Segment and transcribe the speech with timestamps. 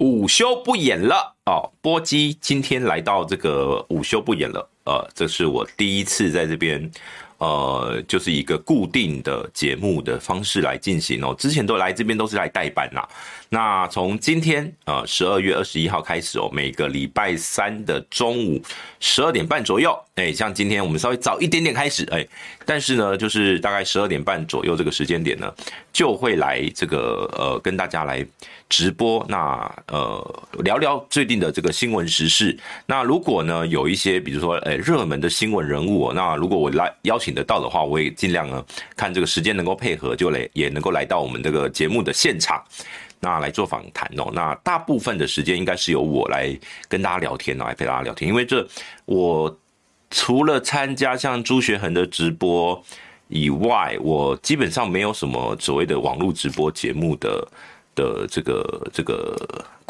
[0.00, 1.36] 午休不演了。
[1.46, 6.88] 哦，波基今天来到这个午休不演了，呃，这是我第一次在这边，
[7.38, 13.08] 呃，就是一个固定的节目的方式来进行哦，之前都来这边都是来代班啦。
[13.48, 18.62] 那从今天呃十二月二十一号开始哦，每个礼拜三的中午
[19.00, 22.24] 十二点半左右，哎，像今天我们稍微早一点点开始，哎，
[22.64, 25.52] 但是呢，就是大概十二点半左右这个时间点呢，
[25.92, 28.24] 就会来这个呃跟大家来
[28.68, 32.56] 直播，那呃聊聊最近的这个新闻时事。
[32.86, 38.64] 那如果呢有一些比如说哎热门的新闻人物，那如果我来邀请得到的话，我也尽量呢
[38.96, 42.62] 看这个时间能够配合，就来也能够来到我们这个节目的现场。
[43.22, 48.66] 那来做访谈哦，那大部分的时间应该是由我来跟大家聊天哦，来陪大家聊天，因为这
[49.04, 49.54] 我
[50.08, 52.82] 除了参加像朱学恒的直播
[53.30, 57.48] 以外，我基本上没有什么所谓的网络直播节目的
[57.94, 59.34] 的这个这个。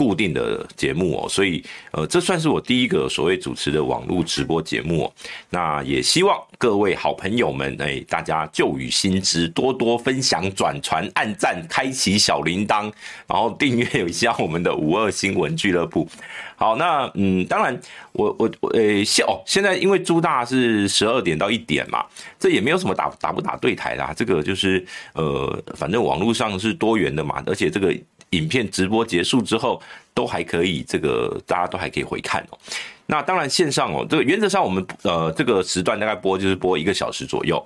[0.00, 5.12] 固定的节目哦，所以呃，这算是我第一个所谓主持的网络直播节目哦。
[5.50, 12.90] 那也希望各位好朋友们，哎，大家旧雨新知，多多分享、转传、按赞、开启小铃铛，
[13.26, 16.08] 然后订阅一下我们的五二新闻俱乐部。
[16.56, 17.78] 好，那嗯，当然
[18.12, 22.06] 我我我呃，现哦，现在因为朱大是十二点到一点嘛，
[22.38, 24.14] 这也没有什么打打不打对台啦。
[24.16, 24.82] 这个就是
[25.12, 27.94] 呃，反正网络上是多元的嘛，而且这个。
[28.30, 29.80] 影片直播结束之后，
[30.12, 32.58] 都还可以，这个大家都还可以回看哦。
[33.06, 37.64] 那当然线上哦，这个原则上我们呃这个时段大概播就是播一个小时左右。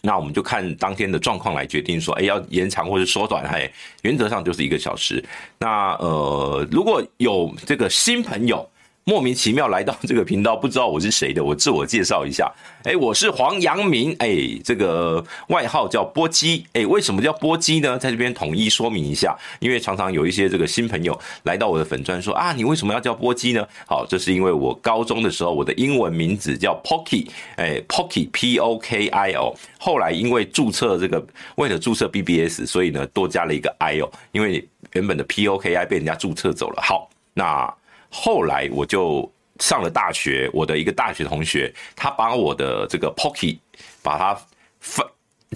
[0.00, 3.70] 那我们就看当天的状况来决定说，哎，要延长或是缩短，哎，
[4.02, 5.24] 原则上就是一个小时。
[5.58, 8.68] 那呃，如果有这个新朋友。
[9.06, 12.50] 莫名其妙来到这个频道，不知道我是谁的，我自我介绍一下。
[12.84, 16.64] 哎，我是黄阳明，哎，这个外号叫波基。
[16.72, 17.98] 哎，为什么叫波基呢？
[17.98, 23.62] 在这边统一说明一下，因为常常有一些这个新朋友来到我的粉专说啊，你为什么要叫波基呢？
[23.86, 31.22] 好，这是因为我高中的时候我的英文名字叫 Pocky，哎，Pocky P O K I O，后来因为注册这个
[31.56, 36.80] 为了注册 BBS，所以呢多加了一个 I 哦，因为原本的 P O K I 被人家注册走了。
[36.82, 37.70] 好，那。
[38.16, 43.58] 后来我就上了大学，我的一个大学同学，他把我的这个 Pocky
[44.02, 44.40] 把它
[44.78, 45.04] 翻，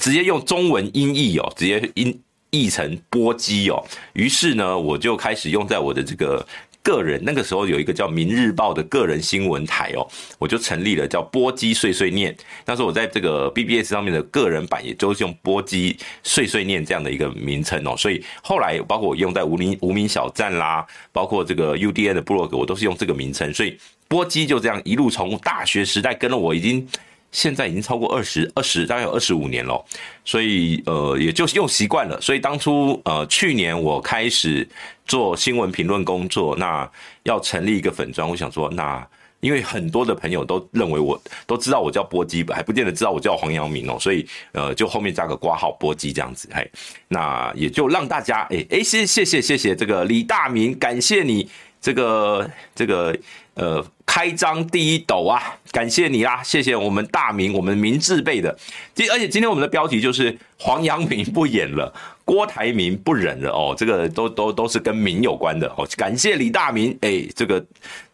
[0.01, 2.21] 直接用中文音译哦，直接音
[2.51, 3.81] 译成波机哦，
[4.15, 6.45] 于是呢，我就开始用在我的这个。
[6.89, 12.35] 个人那个时候有一个叫《明日报》的个人新闻台哦，我就成立了叫波基碎碎念。
[12.65, 17.95] 那时候我在这个 BBS 上面的个人版，也就是用波基碎碎念这样的一个名称哦。
[17.95, 23.53] 所以后来包括我用在无名无名小站啦，包括这个 UDN 的部落格，我都是用这个名称。
[23.53, 23.79] 所以
[24.09, 26.89] 波基就这样一路从大学时代跟了我，已经
[27.33, 29.85] 现在已经超过二十二十，大概有二十五年了。
[30.25, 32.21] 所以呃，也就是用习惯了。
[32.21, 34.69] 所以当初呃，去年我开始。
[35.09, 36.87] 做新闻评论工作，那
[37.23, 39.03] 要成立一个粉专，我想说，那
[39.41, 46.71] 因为很多的朋友都认为我都知道我叫波基，还不见得知道我叫黄阳明哦，所以呃，就后面加个括号波基这样子，嘿，
[47.09, 51.49] 那也就让大家，哎哎，谢谢谢谢谢这个李大明，感谢你
[51.81, 53.19] 这个这个
[53.55, 55.39] 呃开张第一斗啊，
[55.71, 58.59] 感谢你啦，谢谢我们大明，我们明字辈的，
[58.95, 61.93] 今而且今天我们的标题就是黄阳明不演了。
[62.25, 65.87] 郭台铭不忍了哦，这个都都都是跟明有关的哦。
[65.95, 67.65] 感谢李大明，哎，这个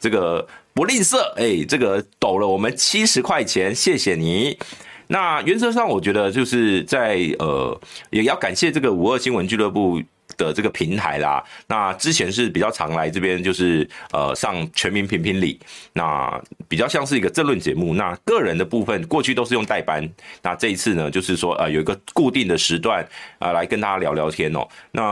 [0.00, 4.58] 这个不吝啬，哎，这个抖了我们七十块钱，谢谢你。
[5.06, 7.80] 那原则上，我觉得就是在呃，
[8.10, 10.02] 也要感谢这个五二新闻俱乐部。
[10.36, 15.58] 的这个平台啦，那之前是比较常来这边，就是呃上全民评评理，
[15.92, 17.94] 那比较像是一个政论节目。
[17.94, 20.08] 那个人的部分过去都是用代班，
[20.42, 23.02] 那这一次呢，就是说呃有一个固定的时段
[23.38, 24.66] 啊、呃，来跟大家聊聊天哦。
[24.90, 25.02] 那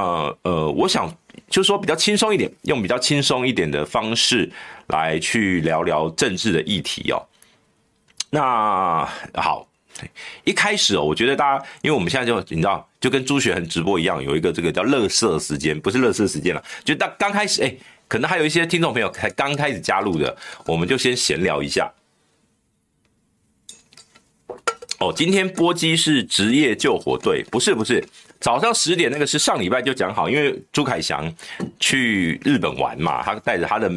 [0.42, 1.08] 呃，我想
[1.48, 4.50] 就是说比较轻松一点，用比较轻松一点的方式
[4.88, 7.22] 来去聊聊政治的议题哦。
[8.30, 9.66] 那好。
[10.44, 16.64] 一开始哦，我觉得大家，因为我们现在就你知道，就跟朱学恒直播一样，有一个这个叫“乐色时间”，不是“乐色时间”了。
[16.84, 17.74] 就当刚开始，哎，
[18.08, 20.36] 可能还有一些听众朋友才刚开始加入的，
[20.66, 21.92] 我们就先闲聊一下。
[24.98, 28.04] 哦，今天波基是职业救火队，不是不是。
[28.42, 31.32] 早上十点那个是上礼拜就讲好，因为朱凯翔
[31.78, 33.88] 去日本玩嘛，他带着他的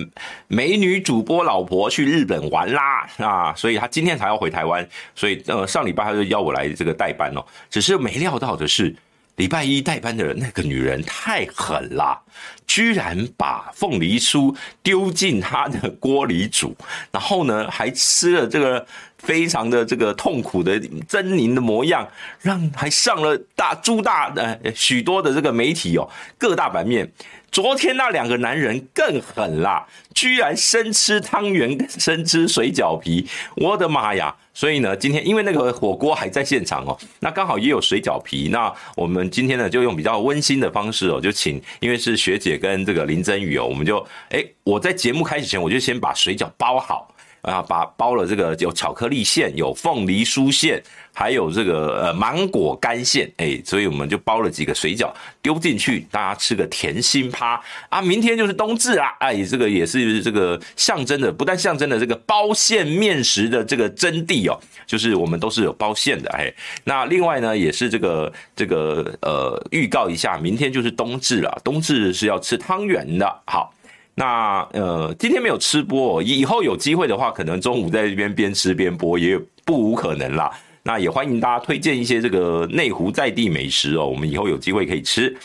[0.47, 8.95] 美女主播老婆去日本玩啦啊，所以他今天才要回台湾，所以呃上礼拜他就邀我来这个代班哦，只是没料到的是
[9.37, 12.21] 礼拜一代班的那个女人太狠了，
[12.67, 16.75] 居然把凤梨酥丢进他的锅里煮，
[17.11, 18.85] 然后呢还吃了这个
[19.17, 22.07] 非常的这个痛苦的狰狞的模样，
[22.41, 27.11] 让还上了大诸大呃许多的这个媒体哦，各大版面。
[27.51, 33.25] 昨天那两个男人更狠啦，居然生吃汤圆，生吃水饺皮，
[33.55, 34.35] 我的妈呀！
[34.53, 47.14] 所以呢，今天因为那个火锅还在现场哦， 那刚好也有水饺皮，那我们今天呢就用比较温馨的方式哦，就请因为是学姐跟这个林真雨哦，我们就哎，我在节目开始前我就先把水饺包好。
[47.45, 50.81] 啊，把包了这个有巧克力馅，有凤梨酥馅，
[51.13, 55.13] 还有这个呃芒果干馅，哎，所以我们就包了几个水饺
[55.43, 58.01] 丢进去，大家吃个甜心趴啊！
[58.01, 66.51] 明天就是冬至啦，哎，这个也是这个象征的，不但象征的这个包馅面食的这个真谛哦，就是我们都是有包馅的，哎，
[66.83, 73.71] 那另外呢，也是这个这个呃预告一下，明天就是冬至了，冬至是要吃汤圆的，好。
[74.15, 80.49] 那呃，今天没有吃播，以后有机会的话，可能中午在这边边吃边播，也不无可能啦。
[80.83, 85.35] 那也欢迎大家推荐一些这个内湖在地美食哦，我们以后有机会可以吃。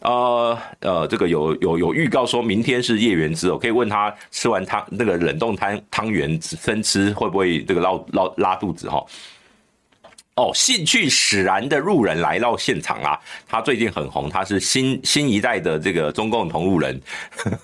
[0.00, 8.98] 呃呃，这个有有有预告说明天是叶元之哦，可以问他吃完汤那个冷冻汤汤圆生吃会不会这个拉拉拉肚子哈？
[8.98, 9.06] 哦，
[10.34, 13.20] 哦兴趣使然的路人来到现场啦！
[13.46, 16.98] 他最近很红，他是新新一代的这个中共同路人，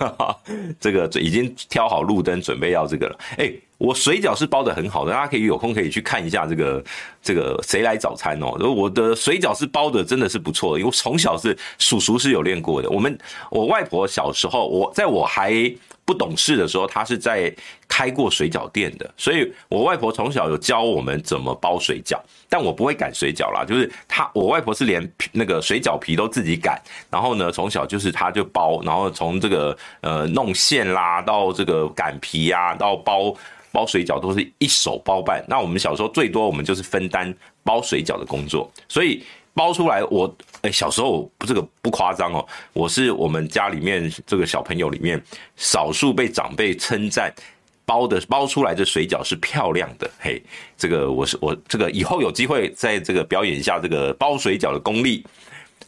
[0.79, 3.19] 这个已经挑好路灯，准备要这个了。
[3.39, 6.85] 哎，我水饺是包得很好的，大家可以有空可以去看一下这个
[7.23, 8.51] 这个谁来早餐哦。
[8.71, 12.91] 我的水饺是包的真的是不错，因为从小是叔叔是有练过的。
[12.91, 13.19] 我们
[13.51, 15.75] 我外婆小时候，我在我还。
[16.09, 17.55] 不懂事的时候，他是在
[17.87, 22.19] 开过水饺店的，所以我外婆从小有教我们怎么包水饺，
[22.49, 33.35] 但我不会擀水饺啦，就是他，我外婆是连那个水饺皮都自己擀，然后呢，从小就是他就包，然后从这个呃弄馅啦，到这个擀皮呀，到包
[33.71, 35.45] 包水饺都是一手包办。
[35.47, 39.23] 那我们小时候最多我们就是分担包水饺的工作，所以。
[39.59, 40.33] 包出来，我
[40.63, 45.21] 哎，小时候不这个不夸张哦，我是我们家里面这个小朋友里面
[45.57, 47.35] 少数被长辈称赞
[47.85, 50.09] 包的包出来的水饺是漂亮的。
[50.21, 50.41] 嘿，
[50.77, 55.27] 这个我是我这个以后有机会在这个表演一下这个包水饺的功力。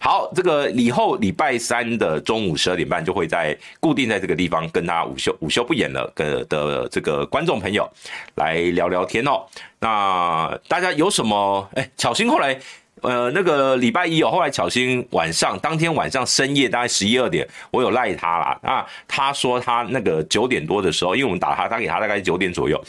[0.00, 7.88] 好，这个以后礼拜三的中午十二点半就会在固定在这个地方跟大家午休午休不演了的的这个观众朋友
[8.34, 9.46] 来聊聊天哦。
[9.78, 12.58] 那大家有什么哎，巧心后来。
[13.02, 18.60] 呃，那个礼拜一哦，后来巧芯晚上当天晚上深夜大概十一二点，我有赖他啦。
[18.63, 22.82] 啊，他说他那个九点多的时候，因为我们打他，打给他大概九点左右，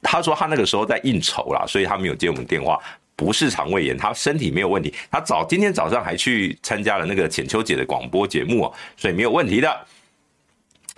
[0.00, 2.78] 他说他那个时候在应酬啦，所以他没有接我们电话，
[3.16, 4.94] 不是肠胃炎，他身体没有问题。
[5.10, 9.86] 他早今天早上还去参加了那个浅秋姐的广播节目哦，所以没有问题的。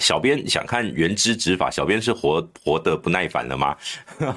[0.01, 3.77] 小编想看原汁执法，小编是活活得不耐烦了吗？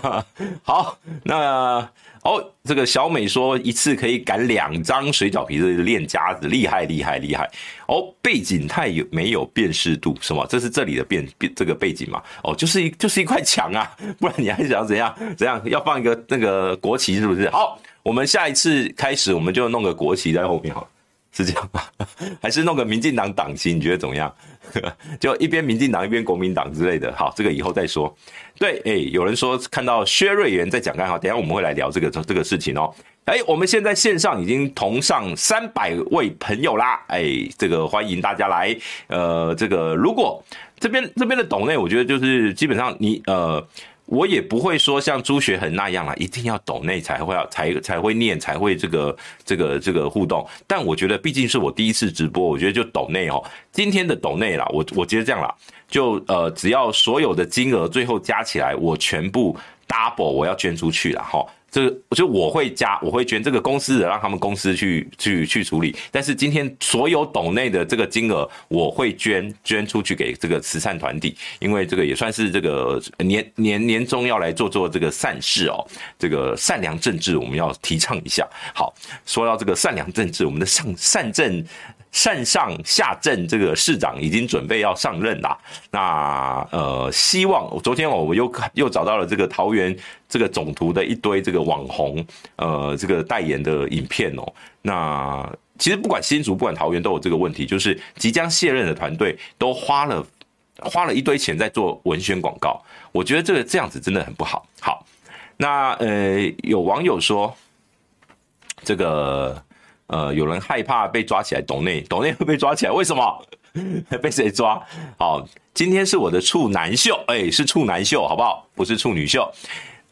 [0.64, 1.90] 好，那。
[2.24, 7.50] 哦，这个小美说一次可以擀两张水饺皮，这是练家子，厉害厉害厉害。
[7.88, 10.16] 哦，背景太有没有辨识度？
[10.22, 10.46] 什么？
[10.48, 12.22] 这是这里的变变这个背景吗？
[12.44, 15.62] 哦，就是一就是一块墙啊， 不然你还想怎样怎样？
[15.66, 17.50] 要放一个那个国旗是不是？
[17.50, 20.88] 好，我们下一次开始我们就弄个国旗在后面好了。
[21.34, 21.84] 是这样吗？
[22.42, 23.72] 还是弄个民进党党旗？
[23.72, 24.34] 你觉得怎么样？
[25.20, 27.14] 就一边民进党一边国民党之类的。
[27.16, 28.16] 好，这个以后再说。
[28.60, 32.94] 对，哎，有人说看到薛瑞元在讲干哈，等下我们会来聊这个这个事情哦。
[33.26, 37.04] 哎，我们现在线上已经同上三百位朋友啦。
[37.08, 37.26] 哎，
[37.58, 38.76] 这个欢迎大家来。
[39.08, 40.44] 呃，这个如果
[40.80, 43.66] 这边这边的岛内，我觉得就是基本上你呃。
[44.08, 50.48] 我也不会说像朱学恒那样啊，一定要抖内才会要才才会念才会这个这个这个互动。
[50.66, 53.44] 但我觉得毕竟是我第一次直播，我觉得就抖内哦。
[53.72, 55.54] 今天的抖内啦，我我觉得这样啦，
[55.88, 59.56] 就呃只要所有的金额最后加起来，我全部
[59.88, 61.46] double 我要捐出去了哈。
[61.70, 65.96] 这个就我会加，我会捐这个公司的，让他们公司去去去处理。
[66.12, 75.86] 但是今天所有斗内的这个金额，我会捐捐出去给这个慈善团体，因为这个也算是这个年年年终要来做做这个善事哦。
[76.18, 78.48] 这个善良政治我们要提倡一下。
[78.74, 78.94] 好，
[79.26, 81.64] 说到这个善良政治，我们的善善政。
[82.12, 85.58] 善上下镇这个市长已经准备要上任啦。
[85.92, 89.96] 那呃，希望昨天我我又又找到了这个桃园
[90.28, 94.54] 这个总图的一堆这个网红呃这个代言的影片哦。
[94.82, 95.48] 那
[95.78, 100.26] 其实不管新竹不管桃园都有这个问题，就是即将卸任的团队都花了
[100.80, 102.82] 花了一堆钱在做文宣广告。
[103.12, 104.66] 我觉得这个这样子真的很不好。
[104.80, 105.06] 好，
[105.58, 107.56] 那呃有网友说
[108.84, 109.62] 这个。
[110.08, 113.46] 呃，有人害怕被抓起来，抖内抖内会被抓起来，为什么？
[114.22, 114.82] 被谁抓？
[115.18, 118.68] 好，今天是我的处男秀，哎、是处男秀，好不好？
[118.74, 119.48] 不是处女秀。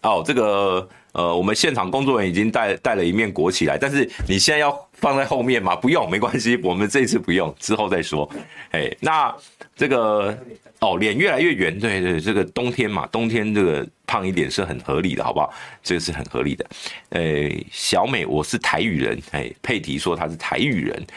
[0.04, 5.76] 哦，这个呃，我们现场工作人员已经带带了一面国旗来，但是你现在要放在后面吗？
[5.76, 8.30] 不用，没关系，我们这次不用，之后再说。
[8.72, 9.36] 哎，那
[9.76, 10.38] 这个
[10.80, 15.52] 哦，脸越来越圆，对对，这个冬天嘛，冬天这个胖一点是很合理的，好不好？
[15.82, 16.66] 这个是很合理的。
[17.12, 21.08] 哎，小美，我是台语人，哎，佩提说他是台语人，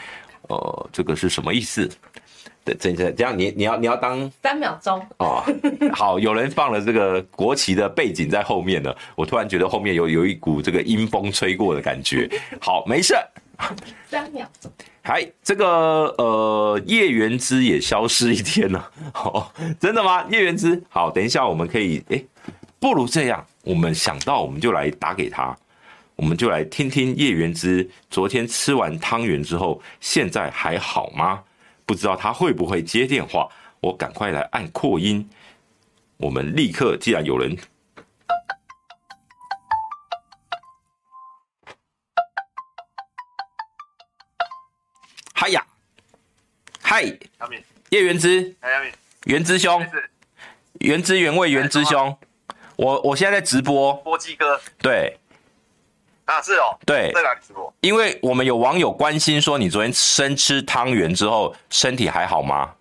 [0.47, 1.89] 呃，这个是什么意思？
[2.65, 5.43] 这这这样你你要你要当三秒钟哦，
[5.91, 12.29] 好，有人放了这个国旗的背景在后面了，我突然觉得后面有有一股这个阴风吹过的感觉。
[12.61, 13.15] 好，没事。
[14.07, 14.71] 三秒钟。
[15.11, 15.65] 嗨，这个
[16.19, 18.91] 呃叶元之也消失一天了。
[19.15, 20.23] 哦，真的吗？
[20.29, 22.23] 叶元之，好，等一下我们可以，哎，
[22.79, 25.57] 不如这样，我们想到我们就来打给他，
[26.15, 31.41] 我们就来听听叶元之昨天吃完汤圆之后，现在还好吗？
[31.87, 33.49] 不知道他会不会接电话，
[33.79, 35.27] 我赶快来按扩音。
[36.17, 37.57] 我们立刻，既然有人，
[46.99, 47.05] 嗨，
[47.91, 48.53] 叶元之，
[49.23, 49.81] 元之兄，
[50.79, 52.13] 原汁原味原之兄，
[52.75, 55.17] 我我现在在直播，波基哥，对。
[56.25, 57.73] 啊，是哦，对，在哪里直播？
[57.79, 62.73] 因为我们有网友关心说，你昨天生吃汤圆之后，身体还好吗？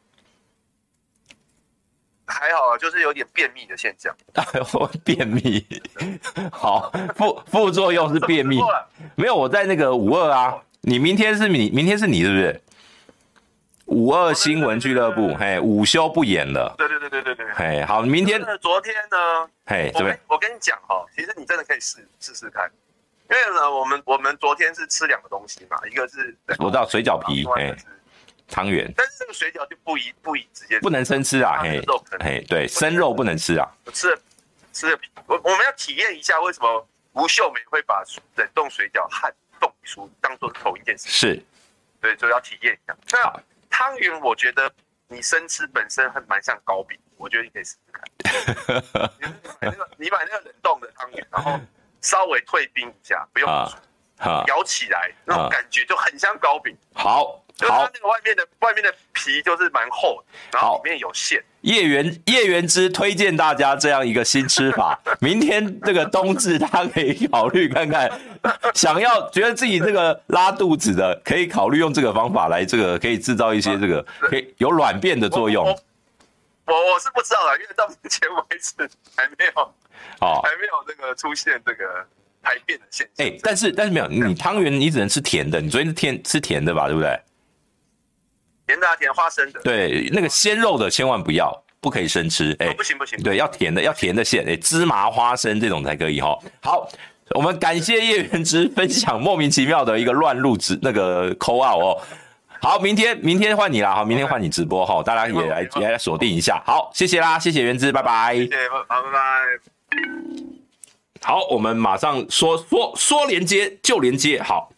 [2.26, 4.12] 还好啊，就是有点便秘的现象。
[5.04, 5.64] 便秘，
[6.50, 8.58] 好，副副作用是便秘。
[9.14, 10.58] 没有，我在那个五二啊。
[10.80, 12.60] 你明天是你，明天是你是不是？
[13.88, 16.74] 五二新闻俱乐部，嘿，午休不演了。
[16.76, 17.46] 对对对对对对。
[17.54, 18.40] 嘿，好，明天。
[18.60, 19.50] 昨天呢？
[19.64, 22.70] 嘿，我跟我跟你讲哈，其实你真的可以试试试看。
[23.30, 27.74] 因为呢，我们我们昨天是吃两个东西嘛，一个是我知道水饺皮，哎，
[28.46, 31.82] 汤圆，但是这个水饺就不宜不宜直接不能生吃啊，嘿，
[32.20, 34.18] 嘿，对，生肉不能吃啊，我吃了
[34.72, 38.02] 吃了皮，我我们要体验一下为什么吴秀梅会把
[38.36, 41.42] 冷冻水饺和冻书当做同一件事，是，
[42.00, 42.96] 对，就要体验一下。
[43.12, 44.72] 那汤圆，我觉得
[45.08, 51.58] 你生吃本身还蛮像糕饼，我觉得你可以试试看，你买那个你买那个冷冻的汤圆，然后。
[52.00, 53.48] 稍微退冰一下，不用
[54.46, 56.72] 咬起来，那种感觉就很像糕饼。
[56.94, 61.42] 好，就是它那个外面的外面的皮就是蛮厚，然后里面有馅。
[61.62, 68.08] 叶元叶元之推荐大家这样一个新吃法， 明天这个冬至他可以考虑看看，
[68.74, 75.66] 想要觉得自己这个拉肚子的，可以考虑用这个方法来这个可以制造一些这个可以有软便的作用。
[75.66, 75.72] 我
[76.66, 79.74] 我，我是不知道啦，因为到目前为止还没有。
[80.20, 82.06] 哦，还没有这个出现这个
[82.40, 83.26] 排便的现象。
[83.26, 85.60] 哎、欸，但是但是没有，你汤圆你只能吃甜的。
[85.60, 86.86] 你昨天是甜吃甜的吧？
[86.86, 87.20] 对不对？
[88.68, 89.60] 甜的、啊，甜花生的。
[89.62, 92.54] 对，那个鲜肉的千万不要，不可以生吃。
[92.58, 93.18] 哎、欸哦，不行不行。
[93.22, 94.44] 对，要甜的，要甜的馅。
[94.44, 96.38] 哎、欸，芝麻花生这种才可以哈。
[96.60, 96.86] 好，
[97.30, 101.98] 我们感谢叶元之分享莫名其妙的一个乱入直那个 call out 哦。
[102.60, 103.94] 好，明天明天换你啦。
[103.94, 106.62] 好，明天换你直播哈，大家也来也来锁定一下。
[106.66, 108.34] 好，谢谢啦，谢谢元之，拜拜。
[108.36, 109.18] 谢谢，好，拜拜。
[111.22, 114.40] 好，我们马上说说说连接就连接。
[114.42, 114.70] 好，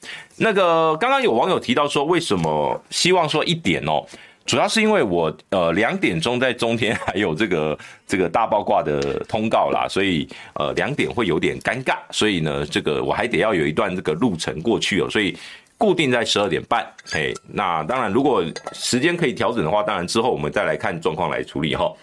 [0.43, 4.03] 那个刚刚有网友提到说，为什么希望说一点哦？
[4.47, 7.79] 主要是因为我呃两点钟在中天还有这个
[8.09, 15.37] 这个大爆卦的通告啦，所以呃两点会有点尴尬，所以呢这个我还得要有一段这个路程过去哦，所以
[15.77, 16.91] 固定在十二点半。
[17.05, 18.43] 嘿，那当然如果
[18.73, 21.95] 时间可以调整的话，当然之后我们再来看状况来处理哈。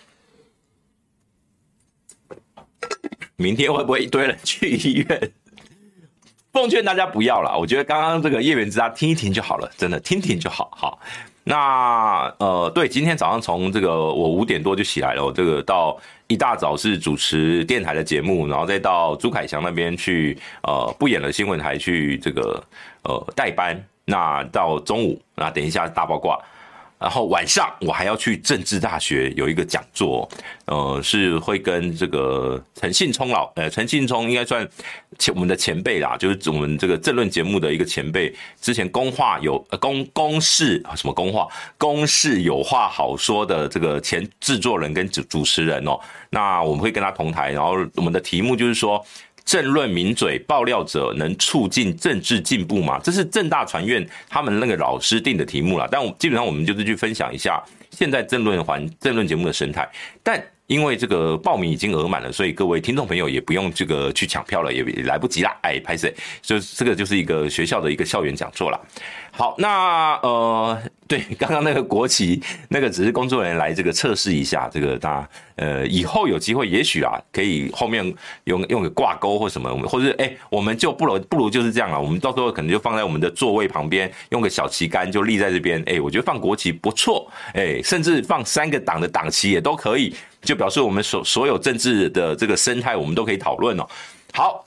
[3.36, 5.32] 明天会不会一堆人去医院？
[6.58, 10.72] 奉劝大家不要啦，我觉得刚刚这个叶元之啊听一听就好了，真的听听就好。
[10.76, 11.00] 好，
[11.44, 15.96] 那呃，对，今天早上从这个我五点多就起来了，我这个到
[16.26, 22.60] 一大早是主持电台的节目，然后再到朱凯翔那边去呃不演了新闻台去这个
[23.04, 26.40] 呃代班，那到中午那等一下大爆卦。
[27.00, 30.27] 然后晚上我还要去政治大学有一个讲座，
[30.66, 34.68] 呃，是会跟这个陈信聪老，呃，陈信聪应该算
[35.20, 46.00] 前我们的前辈啦，就是我们这个政论节目的一个前辈，之前公话有呃公公事什么公话公事有话好说的这个前制作人跟主主持人哦，
[46.32, 49.06] 那我们会跟他同台，然后我们的题目就是说。
[49.48, 53.00] 政论名嘴爆料者能促进政治进步吗？
[53.01, 55.88] 这是正大传院他们那个老师定的题目了。
[55.89, 59.89] 但我基本上我们就是去分享一下现在政论环政论节目的生态。
[60.22, 65.58] 但因为这个报名已经额满了，所以各位听众朋友也不用这个去抢票了，也也来不及啦。
[65.62, 68.77] 哎，拍谢，就这个就是一个学校的一个校园讲座啦。
[69.38, 78.03] 好，那呃，对，刚刚那个国旗，那个只是工作人员来这个测试一下，这个大家呃以后有机会，也许啊可以后面
[78.46, 93.88] 用用个挂钩或什么，或者哎、我们就不如不如就是这样啊，我们到时候可能就放在我们的座位旁边，用个小旗杆就立在这边，哎、我觉得放国旗不错，哎、甚至放三个党的党旗也都可以，就表示我们所所有政治的这个生态，我们都可以讨论哦。
[94.34, 94.63] 好。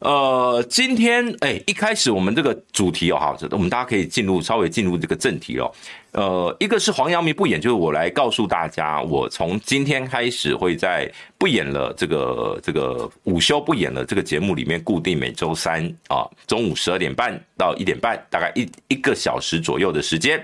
[0.00, 5.70] 呃，今天哎、一开始我们这个主题哦，哈，我们大家可以进入稍微进入这个正题哦。
[6.12, 20.40] 呃，一个是黄阳明不演，就是我来告诉大家，我从今天开始会在不演了这个这个午休不演了这个节目里面，固定每周三啊中午十二点半到一点半，大概一一个小时左右的时间。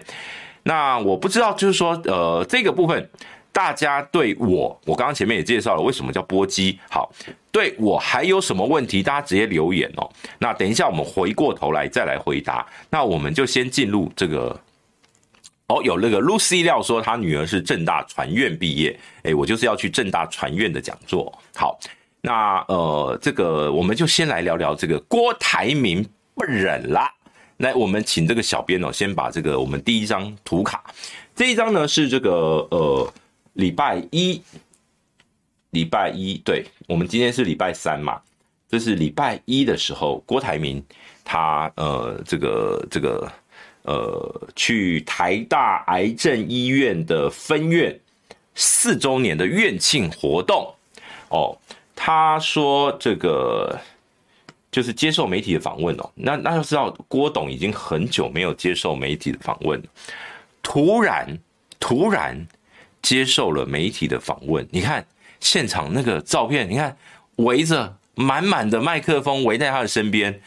[0.65, 3.09] 那我不知道，就是说呃这个部分。
[3.53, 6.77] 大家对我，我刚刚前面也介绍了为什么叫播机。
[6.91, 7.09] 好，
[7.55, 10.11] 对我还有什么问题，大家直接留言哦。
[10.41, 12.67] 那等一下我们回过头来再来回答。
[12.91, 14.61] 那我们就先进入这个。
[15.69, 21.33] 哦，有那个 Lucy 料说她女儿是正大传院毕业，诶，我就是要去正大传院的讲座。
[21.55, 21.79] 好，
[22.21, 27.09] 那呃，这个我们就先来聊聊这个郭台铭不忍啦。
[27.59, 30.83] 来，我们请这个小编哦，先把这个我们第一张图卡，
[31.37, 33.13] 这一张呢是这个呃。
[33.55, 34.43] 礼拜一，
[35.75, 38.21] 礼拜一，对，我们今天是礼拜三嘛，
[38.69, 40.83] 这是礼拜一的时候，郭台铭
[41.25, 43.31] 他呃这个这个
[43.83, 47.99] 呃去台大癌症医院的分院
[48.55, 50.73] 四周年的院庆活动
[51.29, 51.59] 哦，
[51.97, 53.77] 他说这个
[54.71, 59.83] 就是接受媒体的访问哦，那那要知道郭董已经很久没有接受媒体的访问，
[60.63, 61.37] 突然
[61.81, 62.47] 突然。
[63.05, 65.07] 接受了媒体的访问，你看
[65.45, 66.97] 现场那个照片，你看
[67.37, 70.41] 围着满满的麦克风围在他的身边，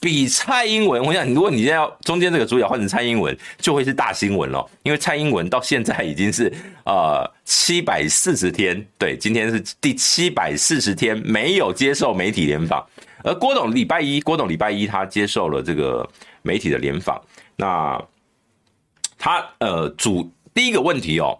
[0.00, 6.50] 比蔡英文，我想如果你现在要中间这个主角换成蔡英文，就会是大新闻了，因为蔡英文到现在已经是
[6.86, 12.82] 呃七百四十天，对，今天是第七百四十天没有接受媒体联访，
[13.22, 16.08] 而郭董礼拜一，郭董礼拜一他接受了这个
[16.40, 17.20] 媒体的联访，
[17.56, 18.02] 那
[19.18, 21.38] 他呃主第一个问题哦。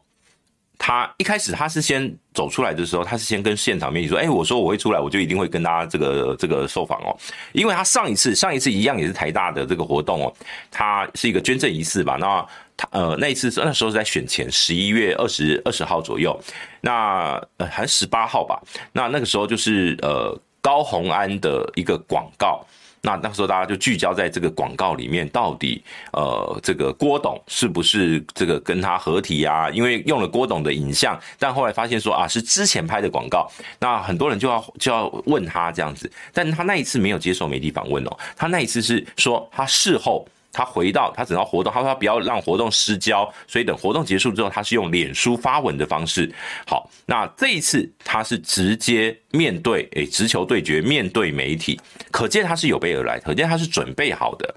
[0.78, 7.14] 他一开始他是先走出来的时候，他是先跟现场媒体说：“哎，我说我会出来，我就一定会跟大家这个这个受访哦。”
[7.52, 10.32] 因为他上一次上一次一样也是台大的这个活动哦，
[10.70, 12.16] 他是一个捐赠仪式吧？
[12.20, 16.38] 那他呃那一次那时候是在选前十一月二十二十号左右，
[16.80, 18.62] 那呃还是十八号吧？
[18.92, 22.64] 那那个时候就是呃高虹安的一个广告。
[23.02, 25.82] 那那时候大家就聚焦在这个广告里面，到底
[26.12, 29.70] 呃这个郭董是不是这个跟他合体呀？
[29.70, 40.26] 因为用了郭董的影像，但后来发现说啊是之前拍的广告，那很多人就要就要问他这样子，但他那一次没有接受媒体访问哦，他那一次是说他事后。
[40.52, 46.32] 他回到他只要活动，他说他不要让活动失焦，所以等活动结束之后，他是用脸书发文的方式。
[46.66, 51.78] 好，那这一次他是直接面对，诶，直球对决，面对媒体，
[52.10, 54.54] 可见他是有备而来，可见他是准备好的。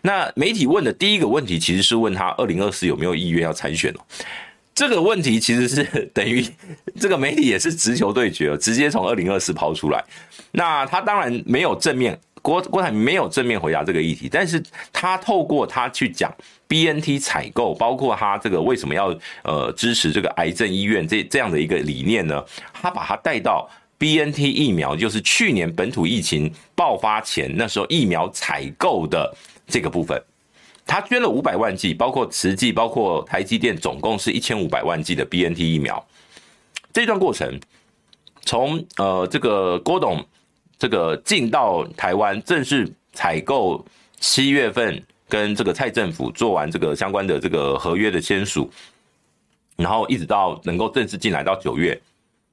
[0.00, 4.00] 那媒体问的第一个问题，其实是问他二零二四有没有意愿要参选哦。
[4.74, 6.42] 这个问题其实是等于
[6.98, 10.02] 这个媒体也是直球对决，直接从二零二四抛出来。
[10.52, 12.18] 那他当然没有正面。
[12.42, 14.60] 郭郭台铭没有正面回答这个议题，但是
[14.92, 16.34] 他透过他去讲
[16.66, 22.44] BNT 采购，包括他这个为什么要呃支持这个癌症医院这这样的一个理念呢？
[22.72, 29.32] 他把他带到 BNT 疫苗，就是去年本土疫情爆发前那时候疫苗采购的
[29.68, 30.20] 这个部分，
[30.84, 36.04] 他捐了五百万剂，包括慈济，包括台积电，总共是一千五百万剂的 BNT 疫苗。
[36.92, 37.60] 这段过程，
[38.44, 40.26] 从呃这个郭董。
[40.82, 43.86] 这个进到台湾正式采购，
[44.18, 48.68] 七月份跟这个蔡政府做完这个相关的这个合约的签署，
[49.76, 51.96] 然后一直到能够正式进来到九月，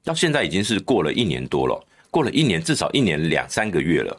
[0.03, 4.15] 到现在已经是过了一年多了，过了一年至少一年两三个月了。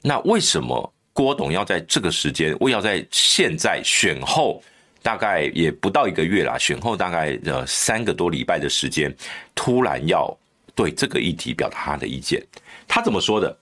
[0.00, 4.62] 那为什么郭董要在这个时间，我要在现在选后
[5.02, 9.12] 大概也不到一个月啦，选后大概呃三个多礼拜的时间，
[9.56, 10.32] 突然要
[10.72, 12.40] 对这个议题表达他的意见？
[12.88, 13.56] 他怎么说的？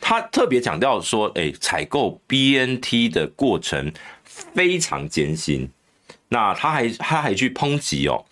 [0.00, 3.92] 他特别强调说：“哎，采购 BNT 的过程
[4.24, 5.68] 非常艰辛。
[6.28, 8.24] 那他还他还去抨击哦，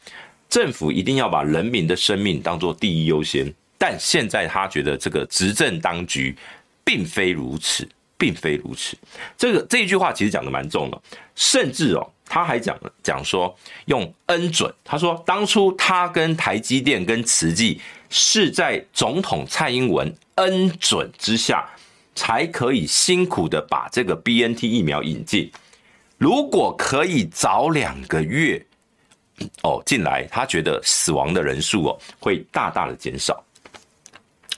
[0.49, 3.53] 政府一定要把人民的生命当做第一优先。
[3.77, 6.37] 但现在他觉得这个执政当局
[6.85, 8.97] 并非如此，并非如此。
[9.37, 11.03] 这个这一句话其实讲的蛮重的，
[11.35, 13.55] 甚至哦，他还讲讲说
[13.87, 14.73] 用恩准。
[14.85, 21.69] 他说当初他跟台积电跟慈济。”是在总统蔡英文恩准之下，
[22.14, 25.51] 才可以辛苦的把这个 BNT 疫苗引进。
[26.19, 28.64] 如果可以早两个月
[29.62, 33.42] 哦进来，他觉得死亡的人数哦会大大的减少。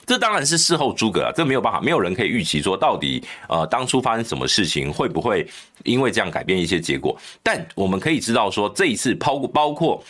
[0.05, 5.47] 这当然是事后诸葛啊，这没有办法，没有人可以预期说到底呃当初发生什么事情，会不会
[5.83, 7.15] 因为这样改变一些结果。
[7.43, 10.03] 但我们可以知道说，这一次包包括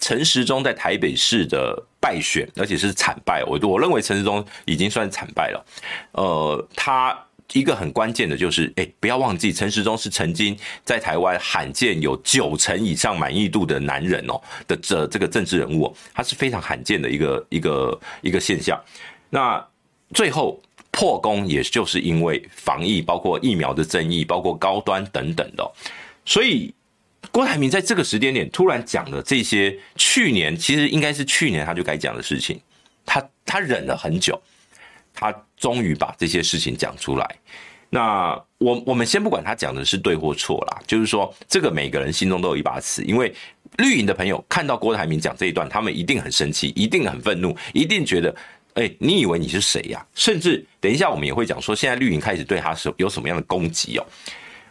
[0.00, 5.66] 陈时中在台北市的败选，而且是惨败，我我认为陈时中已经算惨败了。
[6.12, 7.18] 呃，他。
[7.52, 18.82] 一个很关键的就是，哎，不要忘记，陈时中是曾经在台湾罕见有九成以上满意度的男人哦的这这个政治人物，他是非常罕见的一个一个一个现象。
[19.28, 19.62] 那
[20.14, 20.58] 最后
[20.90, 25.70] 破功，也就是因为防疫，包括疫苗的争议，包括高端等等的。
[26.24, 26.74] 所以
[27.34, 32.60] 郭台铭在这个时间点突然讲了这些，去年其实应该是去年他就该讲的事情，
[33.04, 34.40] 他他忍了很久。
[35.12, 37.36] 他终于把这些事情讲出来。
[37.90, 43.02] 那我我们先不管他讲的是对或错啦，就是说这个每个人心中都有一把尺。
[43.02, 43.34] 因为
[43.78, 48.32] 绿营的朋友看到郭台铭讲这一段，他们一定很生气，一定很愤怒，一定觉得，
[48.74, 50.06] 哎，你以为你是谁呀？
[50.14, 54.06] 甚至等一下我们也会讲说，现在绿营开始对他是有什么样的攻击哦。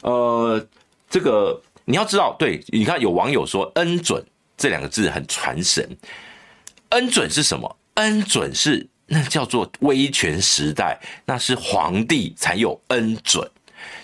[0.02, 0.68] 呃，
[1.10, 4.26] 这个你要知道，对，你看有网友说“恩准”
[4.58, 5.98] 这两个字很传神
[6.90, 8.88] ，“恩准”是什么？“恩准”是。
[9.06, 13.48] 那叫做威权时代，那是皇帝才有恩准，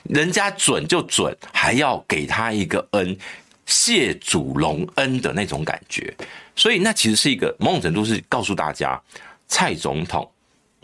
[0.03, 3.17] 人家准就准，还要给他一个恩，
[3.65, 6.13] 谢主隆恩的那种感觉。
[6.53, 9.01] 所以那其实是一个某种程度是告诉大家，
[9.47, 10.29] 蔡总统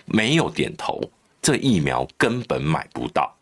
[0.06, 1.00] 没有点头，
[1.42, 3.36] 这疫苗根本买不到，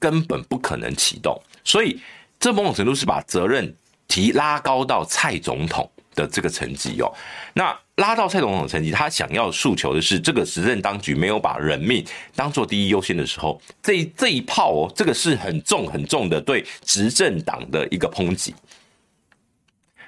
[0.00, 1.40] 根本不可能启动。
[1.62, 1.98] 所以
[2.38, 3.74] 这某种程度是把责任
[4.06, 7.12] 提拉高到蔡总统的这个层级哦。
[7.54, 7.78] 那。
[7.98, 18.54] 拉到蔡总统的成绩，他想要诉求的是这个时任当局没有把人命当做第一优先的时候，这这一炮哦，这个是很重很重的对执政党的一个抨击。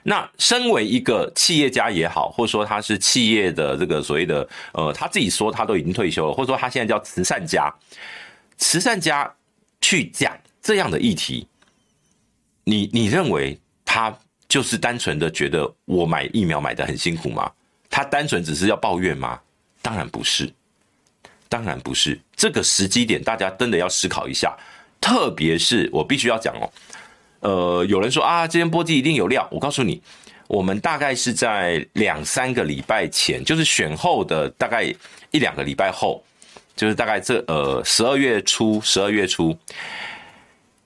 [0.04, 7.74] 那身为一个企业家也好，或者说他是企业的这个所谓的呃，他自己说他都已经退休了，或者说他现在叫慈善家，
[8.56, 9.28] 慈善家
[9.80, 11.44] 去讲这样的议题，
[12.64, 14.16] 你你认为他
[14.48, 17.50] 就是单纯的觉得我买疫苗买的很辛苦吗？
[17.88, 19.40] 他单纯只是要抱怨吗？
[19.82, 20.52] 当然不是，
[21.48, 22.20] 当然不是。
[22.36, 24.56] 这个时机点，大家真的要思考一下。
[25.00, 26.70] 特别是我必须要讲哦，
[27.40, 29.48] 呃，有人说啊，今天波基一定有料。
[29.50, 30.02] 我告诉你，
[30.46, 34.84] 我们大概是在两三个礼拜前，就是选后的大概
[35.30, 36.22] 一两个礼拜后，
[36.76, 39.56] 就是大概这呃十二月初，十二月初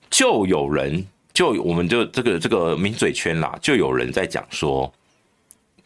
[0.09, 1.05] 就有人
[1.35, 4.91] 就我们就这个这个名嘴圈啦，就有人在讲说。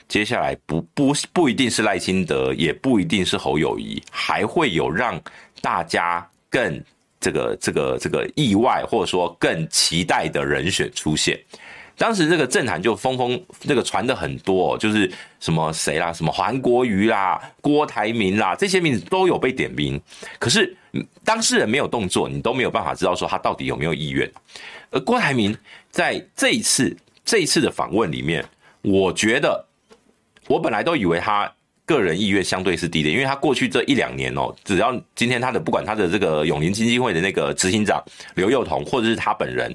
[0.07, 5.21] 接下来不不不一定是赖清德，也不一定是侯友谊，还会有让
[5.61, 6.83] 大家更
[7.19, 11.39] 这个这个这个意外，或者说更期待的人选出现。
[11.95, 20.01] 当时这个政坛就风风这个传的很多，就是什么谁啦，什么韩国瑜啦、郭台铭啦，这些名字都有被点名。
[20.39, 20.75] 可是
[21.23, 24.27] 当事人没有动作，你都没有办法知道说他到底有没有意愿。
[24.91, 25.55] 而郭台铭
[25.89, 28.45] 在这一次这一次的访问里面，
[28.81, 29.65] 我觉得。
[30.47, 31.47] 我本来都以为他
[31.85, 39.71] 个人意愿相对是低的，因为他过去这一两年哦，只要今天他的不管他的这个永龄基金会的那个执行长刘幼彤，或者是他本人，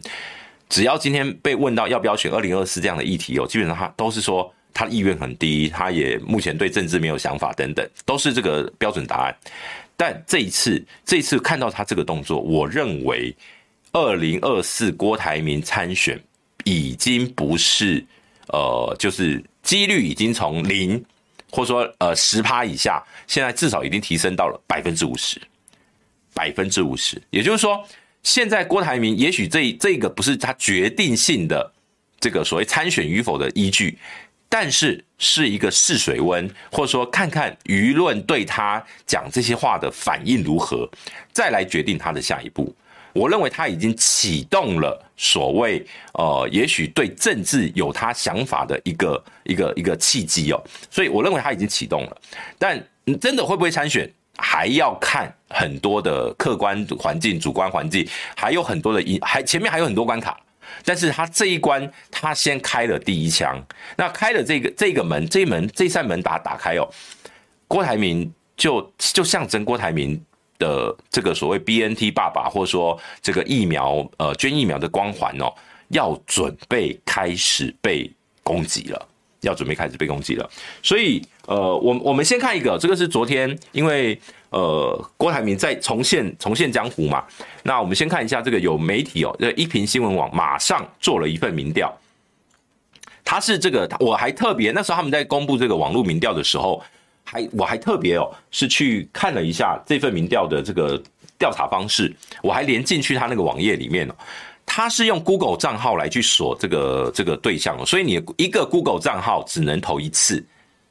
[0.68, 9.36] 只要今天被问到要不要选二零二四这样的议题哦，基本上他都是说他意愿很低，他也目前对政治没有想法等等，都是这个标准答案。
[9.96, 13.32] 但这一次，这一次看到他这个动作，我认为
[13.94, 16.22] 二零二四郭台铭参选
[16.64, 18.04] 已经不是
[18.48, 19.42] 呃，就是。
[19.64, 21.02] 几率已经从零，
[21.50, 25.40] 或者说呃十趴以下，现在至少已经提升到了百分之五十，
[26.34, 27.18] 百分之五十。
[27.30, 27.82] 也就是说，
[28.22, 31.72] 现在郭台铭也许这这个不是他决定性的
[32.20, 33.98] 这个所谓参选与否的依据，
[34.50, 40.86] 但是是一个试水温，或者说看看舆论对他讲这些话的反应如何，
[41.32, 42.70] 再来决定他的下一步。
[43.14, 52.16] 我认为他已经启动了所谓呃，也许对政治有他想法的一个一个一个契机哦，所以我认为他已经启动了。
[52.58, 52.84] 但
[53.20, 60.36] 真的会不会参选，还要看很多的客观环境、主观环境，还有很多的因，还前面还有很多关卡。
[60.84, 63.64] 但是他这一关，他先开了第一枪，
[63.96, 66.88] 那开了这个这个门，这一门这扇门把它打开哦，
[67.68, 70.20] 郭台铭就就象征郭台铭。
[70.58, 75.52] 的这个所谓 BNT 爸爸，或者说这个疫苗呃捐疫苗的光环哦，
[75.88, 78.10] 要准备开始被
[78.42, 79.08] 攻击了，
[79.40, 80.48] 要准备开始被攻击了。
[80.82, 84.18] 所以呃，我我们先看一个，这个是昨天，因为
[84.50, 87.24] 呃郭台铭在重现重现江湖嘛，
[87.62, 91.92] 那我们先看一下这个有媒体哦，这一屏新闻网马上做了一份民调，
[93.24, 96.82] 他是这个我还特别那时候他们在公布这个网络民调的时候，
[97.24, 101.02] 还我还特别哦是去看了一下这份民调的这个
[101.38, 104.14] 调查方式，我还连进去他那个网页里面哦。
[104.66, 110.44] 他是用 Google 账号来去锁这个这个对象，所以你一个 Google 账号只能投一次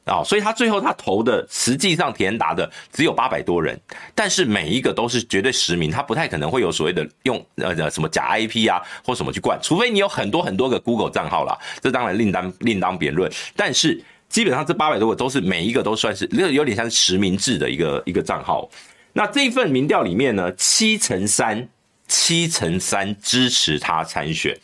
[0.04, 3.78] 啊，所以他最后他投的实际上填答的只有八百多人，
[4.14, 13.30] 但是每一个都是绝对实名，他不太可能会有所谓的用呃什么假 IP 啊或什么去灌，除非你有很多很多个 Google 账号啦，这当然另当另当别论。
[13.56, 14.00] 但是
[14.34, 18.68] 基本上这八百多个都是每一个都算是有有点像实名制的一个一个账号。
[19.12, 21.68] 那这一份民调里面呢，七成三。
[22.06, 24.54] 七成三支持他参选，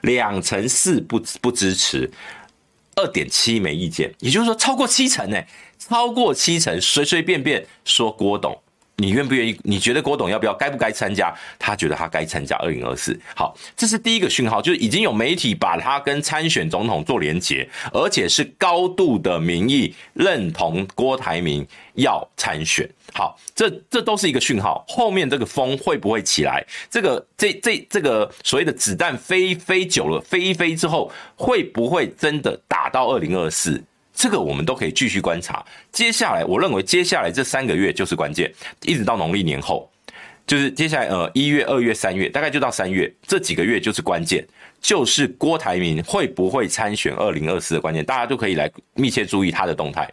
[0.00, 2.10] 两成四不不支持，
[2.96, 5.40] 二点七没意见，也就是说超过七成呢，
[5.78, 8.60] 超过七成随随便便说郭董。
[9.00, 9.56] 你愿不愿意？
[9.62, 10.52] 你觉得郭董要不要？
[10.52, 11.32] 该不该参加？
[11.56, 13.18] 他觉得他该参加二零二四。
[13.34, 22.88] 好，这是第一个讯号，就是已经有媒体把他跟参选总统做连结，而且是高度的民意认同郭台铭要参选。
[23.14, 24.84] 好，这这都是一个讯号。
[24.88, 26.66] 后面这个风会不会起来？
[26.90, 33.80] 这个这这这个所谓的子弹飞飞久了，飞一飞之后，会不会真的打到二零二四？
[34.18, 35.64] 这个我们都可以继续观察。
[35.92, 38.52] 接下来，我认为接下来这三个月就是关键，
[38.82, 39.88] 一直到农历年后，
[40.44, 44.44] 就是接下来呃一月、二月、三月，大概就到三月这几个月就是关键，
[44.80, 50.10] 就是郭台铭会不会参选二零二四的关键，大家都可以来密切注意他的动态。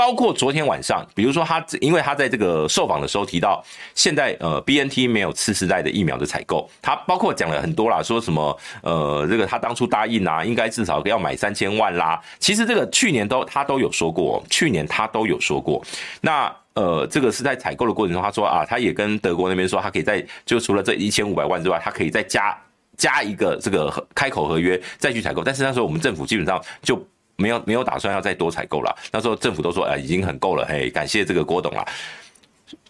[0.00, 3.62] 包括昨天晚上，比如说他，因为他在这个受访的时候提到，
[3.94, 12.18] 现在呃 BNT 没有次世代的疫苗的采购，他包括讲了很多啦，说什么呃这个他当初答应啊，应该至少要买三千万啦。
[12.38, 15.84] 其实这个去年都他都有说过，去年他都有说过。
[16.22, 22.56] 那呃这个是在采购的过程中，他说啊，他也跟德国那边说，他可以在就除了这一千五百万之外，他可以再加
[22.96, 25.44] 加一个这个开口合约再去采购。
[25.44, 26.98] 但是那时候我们政府基本上就。
[27.40, 31.84] 没有没有打算要再多采购了，那时候政府都说，哎，已经很够了，嘿，感谢这个郭董了，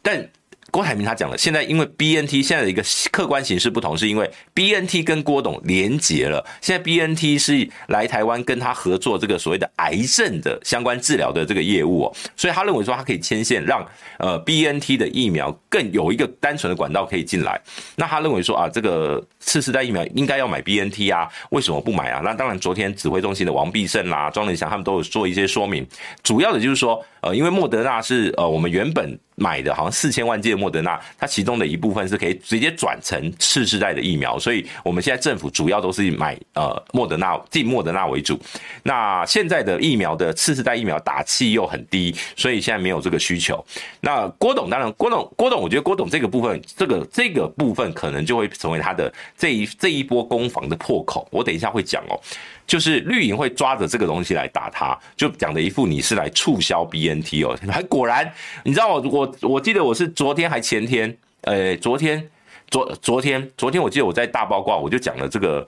[0.03, 0.29] 但。
[0.73, 6.47] 郭台铭他讲了，现在因为 BNT 现在的一个客观形势不同，是因为 BNT 跟郭董连结了。
[6.61, 13.85] 现在 BNT 是来台湾跟他合作这个所谓的癌症的相关治疗的这个业务哦，所以他认为说他可以牵线，让
[14.21, 17.61] 呃 BNT 的疫苗更有一个单纯的管道可以进来。
[17.97, 22.21] 那他认为说啊，这个次世代疫苗应该要买 BNT 啊，为什么不买啊？
[22.23, 25.87] 那当然，昨天指挥中心的王必胜啦、庄人祥他们都有做一些说明，
[26.23, 29.19] 主要的就是说，呃，因为莫德纳是呃我们原本。
[29.41, 38.39] 买的好像四千万剂的莫德纳，它其中的一部分是可以直接转成次世代的疫苗，所以我们现在政府主要都是买呃莫德纳进莫德纳为主。
[38.83, 43.65] 那现在的疫苗的次世代疫苗打气又很低，所以现在没有这个需求。
[44.03, 51.27] 那郭董当然，郭董郭董，我觉得郭董这个部分，这个这个部分可能就会成为他的这一这一波攻防的破口。
[51.33, 52.21] 我等一下会讲哦。
[52.67, 62.31] 就是绿营会抓着这个东西来打他，就讲的一副你是来促销 BNT 哦，还 果然，你知道我我我记得我是昨天还前天，呃，昨天
[62.69, 65.67] 昨昨天昨天我记得我在大八卦我就讲了这个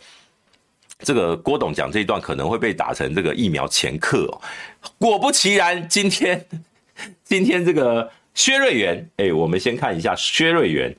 [1.01, 4.41] 这个郭董讲这一段可能会被打成这个疫苗前客哦，
[5.01, 6.47] 果不其然，今天
[7.25, 10.95] 今天这个薛瑞元，哎，我们先看一下薛瑞元，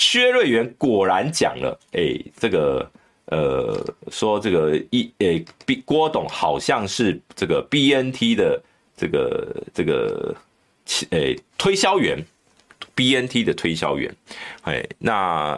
[0.00, 2.90] 薛瑞元果然讲了，哎，这个。
[3.26, 8.60] 呃，说这个一诶，B 郭董好像是这个 BNT 的
[8.96, 10.34] 这个这个
[11.10, 12.18] 诶推销员
[12.96, 14.12] ，BNT 的推销员，
[14.62, 15.56] 哎，那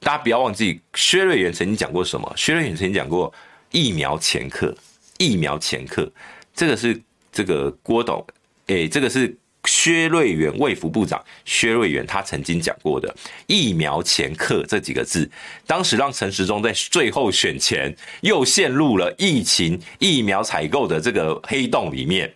[0.00, 2.30] 大家不要忘记，薛瑞元曾经讲过什么？
[2.36, 3.32] 薛瑞元曾经讲过
[3.70, 4.76] 疫苗前客，
[5.16, 6.12] 疫苗前客，
[6.52, 7.00] 这个是
[7.32, 8.22] 这个郭董，
[8.66, 9.34] 诶，这个是。
[9.80, 13.14] 薛瑞元卫福部长薛瑞元他曾经讲过的
[13.46, 15.30] “疫苗前客”这几个字，
[15.68, 22.34] 当时让陈时中在最后选前又陷入了疫情疫苗采购的这个黑洞里面。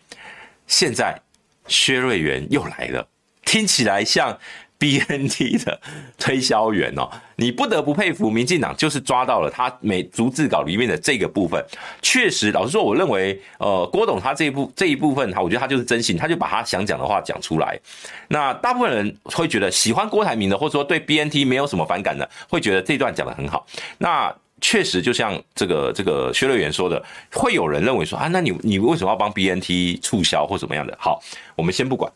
[0.68, 1.20] 现在
[1.66, 3.08] 薛瑞元又来了，
[3.44, 4.38] 听起来像。
[4.82, 5.80] BNT 的
[6.18, 11.64] 推销员哦，你不得不佩服民进党，就是抓到了他每逐字稿里面的这个部分。
[12.00, 17.78] 确实，老实说，我认为，呃，郭董他这一部这一部分，他我觉得他就是真心，他就把他想讲的话讲出来。
[18.26, 23.64] 那大部分人会觉得喜欢郭台铭的，或者说对 BNT 没有什么反感的，会觉得这段讲得很好。
[23.98, 27.00] 那确实，就像这个这个薛瑞元说的，
[27.32, 30.96] 会有人认为说啊，那你你为什么要帮 BNT 促销或怎么样的？
[30.98, 31.22] 好，
[31.54, 32.12] 我们先不管。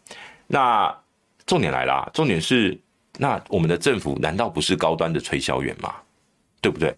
[0.49, 0.93] 那。
[1.47, 2.77] 重点来了，重点是，
[3.19, 5.95] 那我们的政府难道不是高端的推销员吗？
[6.61, 6.95] 对不对？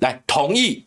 [0.00, 0.84] 来，同意，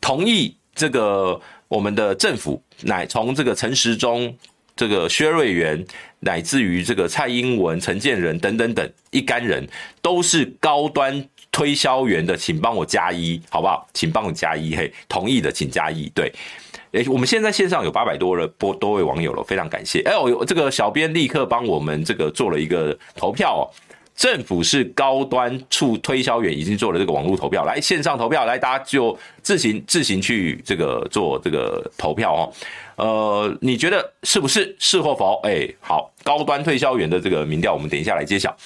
[0.00, 4.34] 同意这个我们的政府，乃从这个陈时中
[4.74, 5.84] 这个薛瑞元，
[6.20, 9.68] 乃至于这个蔡英文、陈建仁等等等一干人，
[10.00, 13.86] 都是高端推销员的，请帮我加一，好不好？
[13.92, 16.32] 请帮我加一，嘿，同意的请加一，对。
[16.94, 20.00] 诶，我们现在线上有八百多人，多多位网友了，非常感谢。
[20.02, 23.62] 哎，我这个小编立刻帮我们这个做了一个投票哦。
[24.14, 32.52] 政府是高端处推销员，已经做了这个网络投票，来线上投票，来大家就自行自行去这个做这个投票哦。
[32.94, 35.40] 呃，你觉得是不是是或否？
[35.42, 38.56] 哎，好，高端推销员的这个民调，我们等一下来揭晓。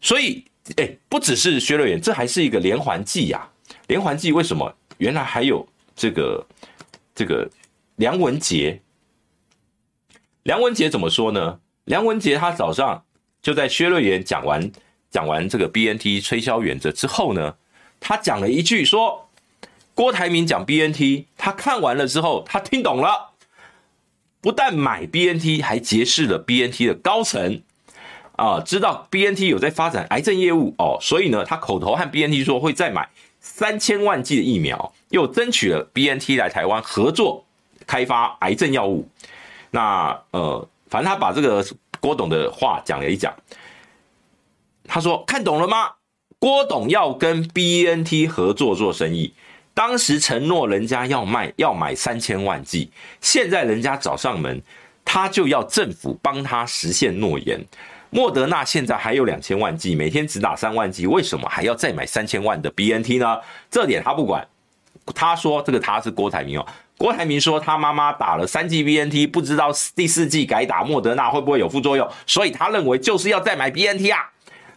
[0.00, 0.44] 所以，
[0.76, 3.48] 哎，不只是薛瑞元，这还是一个连环计呀。
[3.86, 4.74] 连环计为什么？
[4.98, 6.44] 原来还有这个。
[7.14, 7.50] 这个
[7.96, 8.80] 梁文杰，
[10.42, 11.60] 梁文杰怎么说呢？
[11.84, 13.04] 梁文杰他早上
[13.42, 14.70] 就在薛瑞元讲完
[15.10, 17.56] 讲完这个 BNT 吹销原则之后呢，
[18.00, 19.28] 他讲了一句说，
[19.94, 23.32] 郭台铭讲 BNT，他看完了之后他听懂了，
[24.40, 27.62] 不但买 BNT，还结识了 BNT 的高层
[28.36, 33.10] 啊，知道 BNT 有在发展癌症业务哦，所以呢，他口头和 BNT 说会再买。
[33.42, 37.44] 三千万剂的疫苗，又争取了 BNT 来台湾合作
[37.86, 39.06] 开发癌症药物。
[39.72, 41.62] 那呃，反正他把这个
[42.00, 43.34] 郭董的话讲了一讲。
[44.86, 45.90] 他说：“看懂了吗？
[46.38, 49.32] 郭董要跟 BNT 合作做生意，
[49.74, 54.62] 当时承诺人家要卖要买三千万剂，现在人家找上门，
[55.04, 57.64] 他就要政府帮他实现诺言。”
[58.14, 63.38] 莫德纳现在还有两千万剂，每天只打三万剂，为什么还要再买三千万的 BNT 呢？
[63.70, 64.46] 这点他不管。
[65.14, 66.66] 他说这个他是郭台铭哦，
[66.98, 74.30] 郭台铭说他妈妈打了三剂 BNT，不知道第四剂改打莫德纳会不会有副作用，所以他认为就是要再买 BNT 啊。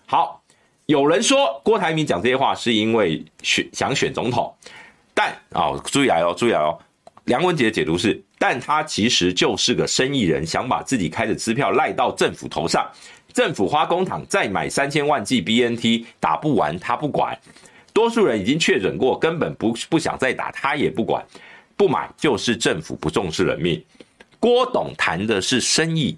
[0.08, 0.42] 好，
[0.86, 4.56] 有人说郭台铭讲这些话是因为选想选总统，
[5.14, 6.80] 但啊、哦，注意来哦，注意来哦，
[7.26, 12.90] 梁文杰的解读是，但他其实就是个生意人，想把自己开的支票赖到政府头上。
[13.36, 17.38] 政府花公帑再买三千万剂 BNT 打不完，他不管。
[17.92, 21.22] 多数人已经确诊过，根本不不想再打，他也不管。
[21.76, 23.84] 不买就是政府不重视人命。
[24.40, 26.18] 郭董谈的是生意，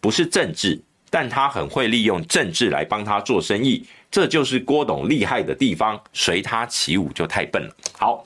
[0.00, 6.00] 不是政治，但他很会利用政治来帮他做生意，这就是郭董厉害的地方。
[6.14, 7.76] 随他起舞就太笨了。
[7.98, 8.24] 好，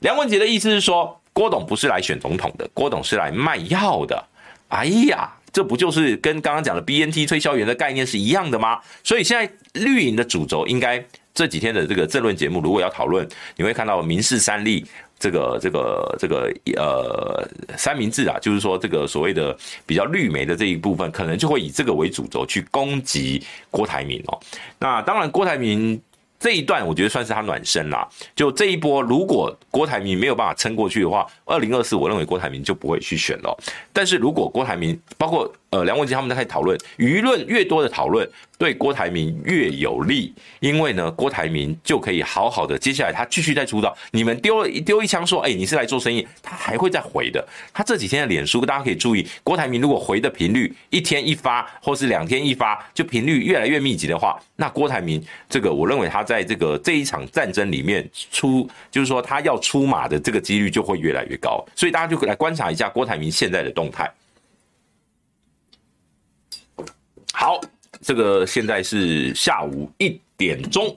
[0.00, 4.22] 梁文杰的意思是说，郭董不是来选总统的，郭董是来卖药的。
[4.68, 5.33] 哎呀！
[5.54, 8.80] 这不就是跟刚刚讲的 BNT 推销员的概念是一样的吗？
[9.04, 14.84] 所以现在绿营的主轴应该这几天的这个政论节目，如果要讨论，你会看到民事三立
[15.16, 23.40] 这个这个这个呃三明治啊，就是说这个所谓的比较绿媒的这一部分，可能就会以这个为主轴去攻击
[23.70, 24.40] 郭台铭哦。
[24.80, 26.02] 那当然，郭台铭。
[26.44, 28.06] 这一段我觉得算是他暖身啦。
[28.36, 33.56] 就这一波，如果郭台铭没有办法撑过去的话，二零二四我认为郭台铭就不会去选了。
[33.94, 38.28] 但是如果郭台铭包括呃梁文杰他们在讨论，舆论越多的讨论。
[38.56, 43.94] 对郭台铭越有利，因为呢，郭台铭就可以好好的，接下来他继续再出道。
[44.12, 47.46] 你们丢了一丢一枪说，哎，你是来做生意，他还会再回的。
[47.72, 61.64] 他这几天的脸书，大家可以注意，郭台铭如果回的频率一天一发，或是两天一发，就频率越来越密集的话，那郭台铭这个，我认为他在在这个这一场战争里面出，就是说他要出马的这个几率就会越来越高。
[61.76, 64.12] 所以大家就来观察一下郭台铭现在的动态。
[67.32, 67.60] 好。
[68.02, 70.94] 这个现在是下午一点钟，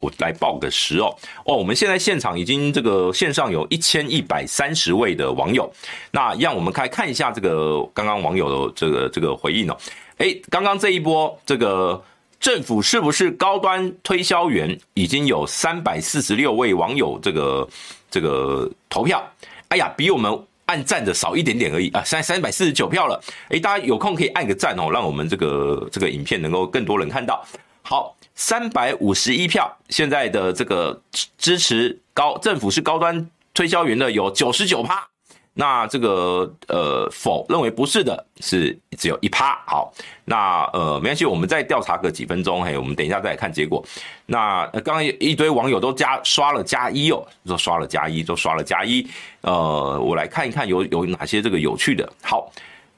[0.00, 1.14] 我来报个时哦
[1.44, 5.72] 哦，我们现在现场已经这个线上有一千一百三十位的网友，
[6.10, 9.76] 那让我们来看一下这个刚刚网友的这个这个回应哦，
[10.16, 12.02] 哎，刚刚这一波这个
[12.40, 14.76] 政府是不是高端推销员？
[14.94, 17.68] 已经有三百四十六位网友这个
[18.10, 19.22] 这个投票，
[19.68, 20.46] 哎呀，比我们。
[20.66, 27.44] 按赞的少一点点而已啊，三三百四十九票了，哎，大家有空可以按个赞哦，让我们这个这个影片能够更多人看到。
[27.82, 31.02] 好，三百五十一票，现在的这个
[31.36, 35.04] 支持高政府是高端推销员的有九十九趴。
[35.52, 39.92] 那这个呃否认为不是的是只有一趴，好，
[40.24, 43.84] 那呃没关系，我们再调查个几分钟，嘿，我们等一下再来看结果。
[44.26, 49.06] 那刚刚一堆网友都加刷了加一哦，都刷了加一，都刷了加一，
[49.40, 52.10] 呃，我来看一看有有哪些这个有趣的。
[52.22, 52.50] 好，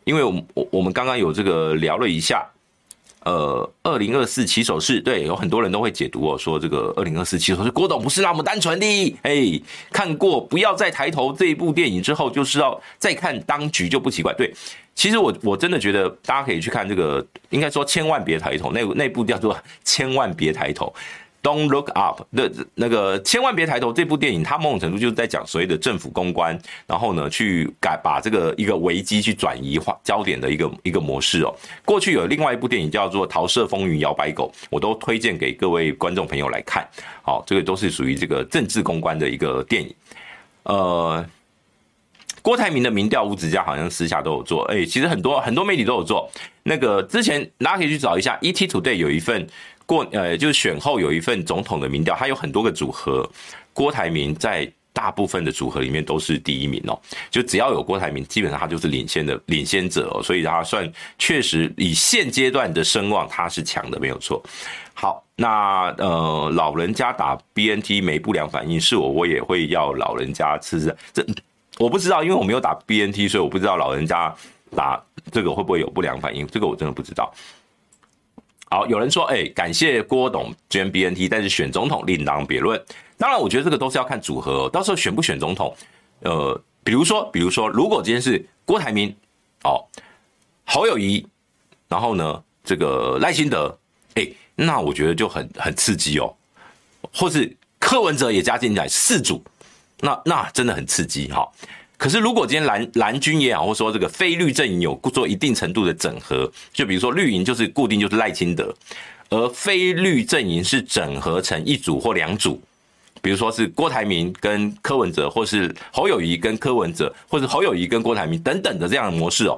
[0.05, 2.47] 因为我我我们刚刚有这个聊了一下。
[3.25, 9.17] 呃，二零二四起手式，对，有很多人都会解读哦，说这个二零二四起手式，郭董不是那么单纯的。
[9.23, 9.61] 哎，
[9.93, 14.35] 看过不要再抬头这一部电影之后，就是要再看当局就不奇怪。
[14.35, 14.53] 对，
[14.95, 20.93] 其实我我真的觉得大家可以去看这个，应该说千万别抬头，那那部叫做千万别抬头。
[21.43, 31.53] Don't Look Up 的那个千万别抬头这部电影，它某种程度就是在讲所谓的政府公关，然后呢去改把这个一个危机去转移化焦点的一个一个模式哦。
[31.85, 36.89] 过去有另外一部电影叫做《桃色风云摇摆狗》，我都推荐给各位观众朋友来看。
[37.23, 39.93] 好，这个都是属于这个政治公关的一个电影。
[40.63, 41.27] 呃，
[42.41, 44.63] 郭台铭的民调，吴子嘉好像私下都有做。
[44.73, 46.31] 哎，其实很多很多媒体都有做。
[46.63, 49.45] 那个之前大家可以去找一下，ET Today 有一份。
[49.87, 53.29] 过呃，就是选后有一份总统的民调，它有很多个组合，
[53.73, 57.01] 郭台铭在大部分的组合里面都是第一名哦。
[57.31, 64.43] 就只要有郭台铭，基本上他就是领先的领先者哦，所以他算确实以现阶段的声望，他是强的，没有错。
[64.95, 71.27] 好，那呃，老人家打 BNT 没不良反应，是我我也会要老人家吃这这，
[71.79, 74.33] 我不知道，因为我没有打 BNT，所以我不知道老人家
[74.77, 77.33] 打这个会不会有不良反应，这个我真的不知道。
[78.73, 82.83] 好，有人说，哎、感谢郭董捐 BNT，但是选总统另当别论。
[83.19, 85.77] 当然，我觉得这个都是要看组合，到时候选不选总统，
[86.21, 89.15] 呃，比如说，比如说，如果今天是郭台铭，
[89.65, 89.85] 哦，
[90.65, 91.27] 侯友谊，
[91.87, 93.79] 然后呢，这个赖清德，
[94.15, 96.35] 哎、那我觉得就很很刺激哦。
[97.13, 99.45] 或是柯文哲也加进来四组，
[100.01, 101.47] 那那真的很刺激哈。
[102.03, 108.75] 可是，如果今天蓝蓝军也好，或说这个非绿阵营有做一定程度的整合，就比如说绿营就是固定就是赖清德，
[109.31, 112.61] 而非绿阵营是整合成一组或两组，
[113.21, 119.57] 比如说是郭台铭跟柯文哲，或是侯友谊跟柯文哲，或是侯友谊跟郭台铭等等的这样的模式哦，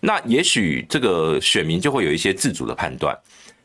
[0.00, 3.14] 那也许这个选民就会有一些自主的判断。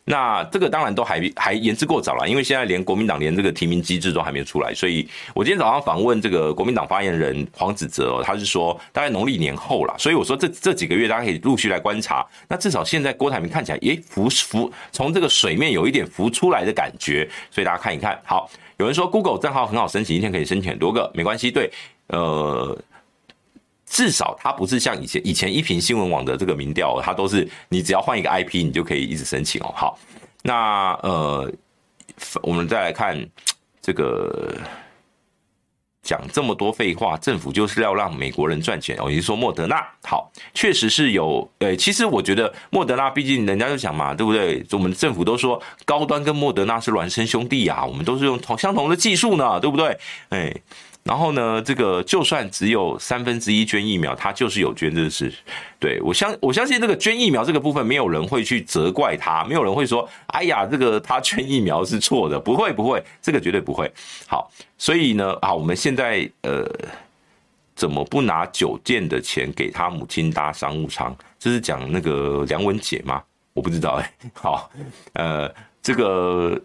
[0.10, 5.06] 那这个当然都还还言之过早了，因为现在连国民党连这个提名机制都还没出来，所以
[5.36, 12.26] 我今天早上访问这个国民党发言人黄子哲，他是说大概农历年后了，所以我说这这几个月大家可以陆续来观察。
[12.48, 18.18] 那至少现在郭台铭看起来诶浮浮从这个水面有一点浮出来的感觉，所以大家看一看。
[18.24, 21.52] 好，有人说 Google 账号很好申请，一天可以申请很多个，没关系。
[21.52, 21.70] 对，
[22.08, 22.78] 呃。
[23.90, 29.74] 至少它不是像以前以前一屏新闻网的这个民调，它都是你只要换一个 IP，你就可以一直申请哦。
[29.74, 29.98] 好，
[30.44, 31.50] 那呃，
[32.44, 33.18] 我们再来看
[33.82, 34.58] 这个
[36.04, 39.10] 讲这么多废话，政府就是要让美国人赚钱哦。
[39.10, 44.66] 你说莫德纳好，确实是有，呃，其实我觉得莫德纳毕竟人家就讲嘛，对不对？
[44.72, 49.98] 我们政府都说高端跟莫德纳是孪生兄弟啊，我们都是用同相同的技术呢，对不对？
[50.30, 50.54] 哎。
[51.08, 55.34] 然后呢，这个就算只有三分之一捐疫苗，他就是有捐，这是
[55.80, 63.90] 对我相我相信这个捐疫苗这个部分，没有人会去责怪他，没有人会说，哎呀，这个他捐疫苗是错的，不会不会，这个绝对不会。
[64.28, 66.70] 好，所以呢，啊，我们现在呃，
[67.74, 71.16] 怎么不拿九件的钱给他母亲搭商务舱？
[71.40, 73.24] 这是讲那个梁文杰吗？
[73.54, 74.12] 我不知道哎。
[74.34, 74.70] 好，
[75.14, 75.50] 呃，
[75.82, 76.62] 这个。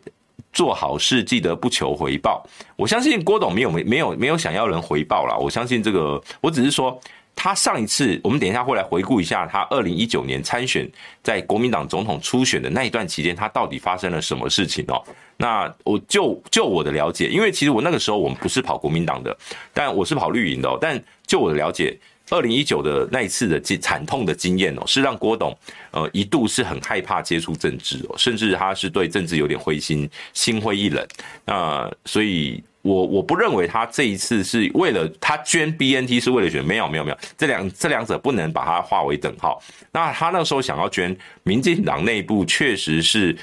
[0.53, 2.47] 做好事记得不求回报。
[2.77, 5.37] 我相信郭董没有没没有没有想要人回报啦。
[5.37, 7.01] 我相信这个，我只是说
[7.35, 10.89] 他上一次，我们等一下会来回顾一下他二零一九年参选
[11.23, 15.03] 在国民党总统初选的那一段期间，他到底发生了什么事情哦？
[15.39, 19.37] 那我就就我的了解，因为其实我那个时候我们不是跑国民党的，
[19.73, 20.79] 但我是跑绿营的。
[20.81, 21.99] 但就我的了解。
[22.31, 25.57] 二零一九的那一次的惨痛的经验哦，是让郭董
[25.91, 31.07] 呃一度是很害怕接触政治哦，甚至他是对政治有点灰心，心灰意冷。
[31.45, 39.63] 那所以我我不认为他这一次是为了他捐 BNT 是为了选，没有没有没有，这两这两者不能把它划为等号。
[39.93, 43.37] 那他那时候想要捐，民进党内部确实是。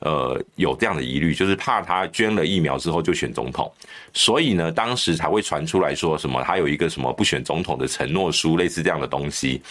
[0.00, 3.72] 呃，有这样的疑虑，就是怕他捐了疫苗之后就选总统，
[4.12, 9.62] 所以呢，当时才会传出来说什么他有一个什么不选总统的承诺书，类似这样的东西。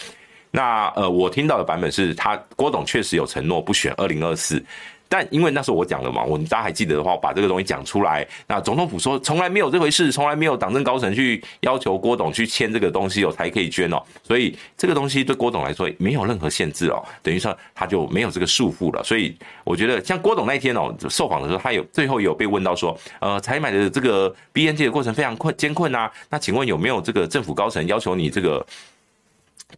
[0.50, 4.64] 那呃，我听到的版本是他郭董确实有承诺不选二零二四。
[5.08, 8.26] 但因为那时候我讲了嘛，我大家还记得的话，我把这个东西讲出来。
[8.46, 14.02] 那总统府说从来没有这回事，从来没有党政高层去要求郭董去签这个东西哦，才可以捐哦。
[14.22, 19.02] 所以这个东西对郭董来说没有任何限制哦，等于说他就没有这个束缚了。
[19.04, 28.66] 所以我觉得像郭董那天哦，受访的时候，他有最后有被问到说，呃，采买的这个 B N G 的过程非常困艰困啊，那请问有没有这个政府高层要求你这个？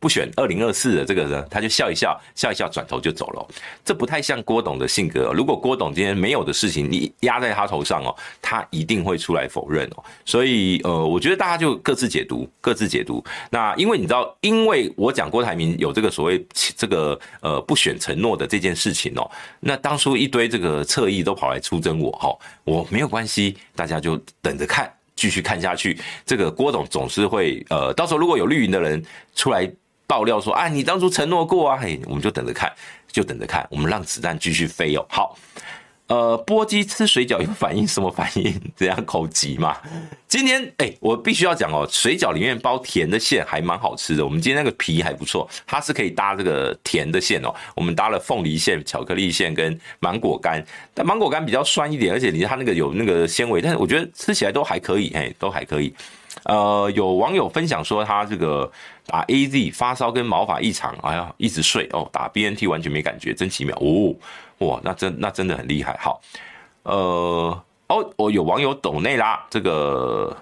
[0.01, 3.49] 不选二零二四的这个人，他就笑一笑，笑一笑，转头就走了。
[3.85, 5.33] 这不太像郭董的性格。
[5.33, 10.05] 如果郭董今天没有的事情你压在他头上哦，他一定会出来否认哦。
[10.25, 13.25] 所以呃，我觉得大家就各自解读，各自解读。
[13.51, 19.29] 那因为你知道，因为我讲郭台铭有这个所谓这个呃不选承诺的这件事情哦，
[19.61, 24.93] 那当初一堆这个侧翼都跑来出征我哈，我没有关系，大家就等着看。
[25.19, 29.05] 继续看下去，这个郭董总是会呃，到时候如果有绿营的人
[29.35, 29.69] 出来
[30.07, 32.73] 爆料说啊，你当初承诺过啊，嘿，我们就等着看，
[33.11, 35.05] 就等着看，我们让子弹继续飞哦。
[35.11, 35.37] 好，
[36.09, 38.59] 呃，波鸡吃水饺有反应，什么反应？
[38.75, 39.77] 这样口急嘛？
[40.27, 44.25] 今天哎、我必须要讲哦，水饺里面包甜的馅还蛮好吃的。
[44.25, 47.55] 我们今天那个皮还不错，它是可以搭这个甜的馅哦。
[47.77, 55.95] 我们搭了凤梨馅、巧克力馅跟芒果干，但芒果干比较酸一点，而且你它那个有那个纤维，但是我觉得吃起来都还可以，哎，都还可以。
[56.45, 58.71] 呃，有网友分享说他这个
[59.07, 64.15] 打 AZ 发烧跟毛发异常，哎呀，一直睡哦，打 BNT 完全没感觉，真奇妙哦。
[64.59, 65.97] 哇，那真那真的很厉害。
[66.01, 66.21] 好，
[66.83, 70.37] 呃，哦，我有网友抖内啦，这个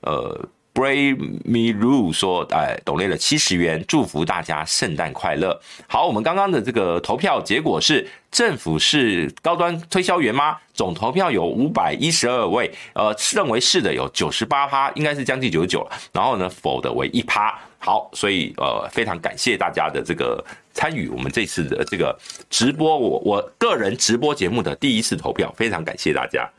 [0.00, 5.60] 呃，Bray Me Rule 说，哎，抖内了七十元，祝福大家圣诞快乐。
[5.86, 10.58] 好，我们刚刚的这个投票结果是，政府是高端推销员吗？
[10.74, 15.90] 总投票有五百一十二位，呃，认为是的有九十八趴，应该是将近九十九了。
[16.12, 17.58] 然后呢，否的为一趴。
[17.82, 20.44] 好，所以呃，非常感谢大家的这个
[20.80, 22.18] 参与，我们这次的这个
[22.48, 26.50] 直播，我我个人直播节目的第一次投票，非常感谢大家。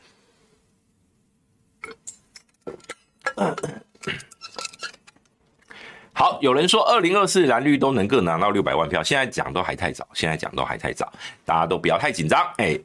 [6.12, 11.12] 好，有人说二零二四蓝绿都能够拿到六百万票，现在讲都还太早，现在讲都还太早，
[11.44, 12.78] 大家都不要太紧张，哎，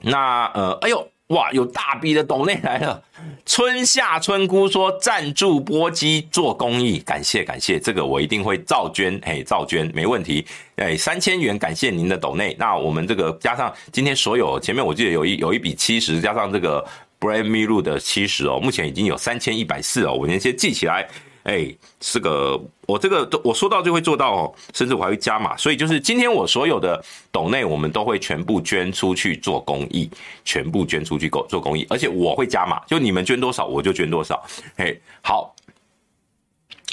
[0.00, 1.06] 那呃，哎呦。
[1.28, 3.02] 哇，有大笔的抖内来了！
[3.46, 10.46] 春夏春姑说赞助波基做公益，感谢感谢，这个我一定会照捐，嘿，照捐没问题。
[10.76, 12.54] 哎，三千元，感谢您的抖内。
[12.58, 16.86] 那我们这个加上今天所有前面，我记得有一有一笔七十，加上这个
[17.18, 21.08] Brand Me Lu 的七十哦，目前已经有三千一百四哦，我先先记起来。
[21.44, 30.10] 哎，这个我这个都我说到就会做到哦，甚至我还会加码，所以就是今天我所有的斗内，我们都会全部捐出去做公益，
[30.44, 34.42] 全部捐出去做做公益，而且我会加码，就你们捐多少我就捐多少。
[34.76, 35.54] 哎，好，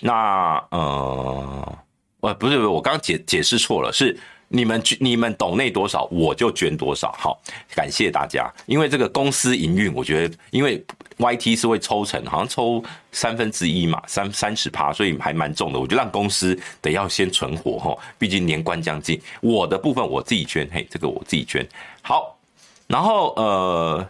[0.01, 1.77] 那呃，
[2.19, 4.17] 呃，不是不是，我刚解解释错了，是。
[4.51, 7.11] 你们你们抖内多少，我就捐多少。
[7.13, 7.41] 好，
[7.73, 8.51] 感谢大家。
[8.65, 10.83] 因为这个公司营运，我觉得，因为
[11.17, 15.79] YT 是会抽成，好像抽三分之一嘛，三三十趴，所以还蛮重的。
[15.79, 19.19] 我就让公司得要先存活哈，毕竟年关将近。
[19.39, 21.65] 我的部分我自己捐，嘿，这个我自己捐。
[22.01, 22.37] 好，
[22.87, 24.09] 然后呃，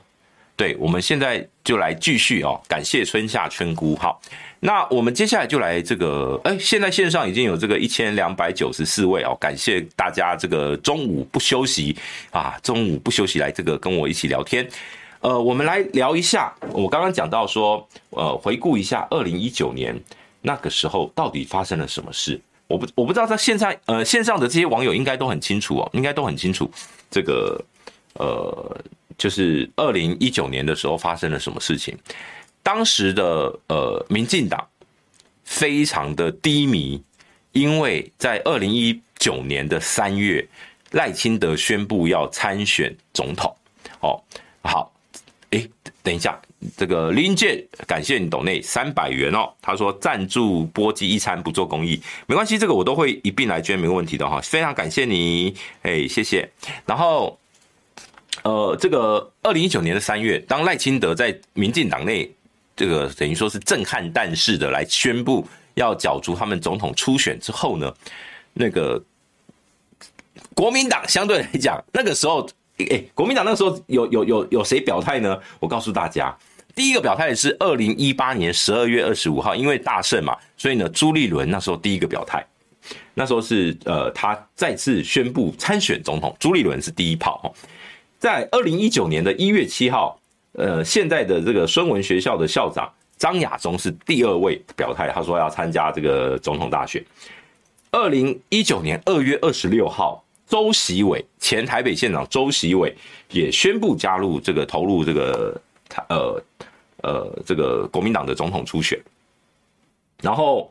[0.56, 4.20] 对，我们现在就来继续哦，感谢春夏春姑，好。
[4.64, 11.98] 那我们接下来就来这个，哎，现在线上已经有这个一千两百九十四位哦，感谢大家这个中午不休息
[12.30, 14.70] 啊，中午不休息来这个跟我一起聊天。
[15.22, 20.00] 呃，我们来聊一下，我刚刚讲到说，呃，回顾一下二零一九年
[20.42, 22.40] 那个时候到底发生了什么事。
[22.68, 26.70] 我不我不知道在线上呃线上的这些网友应该都很清楚哦，应该都很清楚
[27.10, 27.60] 这个
[28.14, 28.78] 呃，
[29.18, 31.98] 就是二零一九年的时候发生了什么事情。
[32.64, 34.68] 当时的呃，民进党
[35.44, 37.02] 非常的低迷，
[37.52, 40.48] 因为在二零一九年的三月，
[40.92, 43.54] 赖清德宣布要参选总统。
[44.02, 44.22] 哦，
[44.62, 44.94] 好，
[45.50, 45.68] 哎，
[46.04, 46.40] 等一下，
[46.78, 49.52] 这个林健，感谢你抖内三百元哦。
[49.62, 54.40] 他说赞助波及一餐不做公益，没关系，这个我都会一并来捐，没问题的哈。
[54.42, 56.48] 非常感谢你，哎，谢谢。
[56.86, 57.40] 然后，
[58.44, 62.32] 呃，这个二零一九年的三月，当赖清德在民进党内。
[62.82, 67.94] 这个等于说是震撼弹式的来宣布要角逐他们总统初选之后呢，
[68.54, 69.00] 那个
[70.56, 72.50] 国民党相对来讲，那个时候，
[72.90, 75.40] 哎，国民党那时候有有有有谁表态呢？
[75.60, 76.36] 我告诉大家，
[76.74, 82.44] 第一个表态是二零一八年十二月二十五号，因为大胜嘛，所以呢，朱立伦那时候第一个表态，
[83.14, 87.54] 那时候是呃，他再次宣布参选总统，朱立伦是第一炮。
[88.18, 90.18] 在二零一九年的一月七号。
[90.54, 97.02] 呃，现在的这个孙文学校的校长张亚中是第二位表态，他说要参加这个总统大选。
[97.92, 102.94] 二零一九年二月二十六号，周习伟前台北县长周习伟
[103.30, 105.62] 也宣布加入这个投入这个
[106.10, 106.44] 呃
[107.04, 109.00] 呃这个国民党的总统初选。
[110.22, 110.70] 然后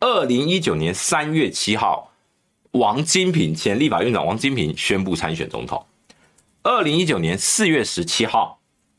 [0.00, 2.12] 二零一九年三月七号，
[2.72, 5.86] 王金平前立法院长王金平宣布参选总统。
[6.62, 8.55] 二零一九年四月十七号。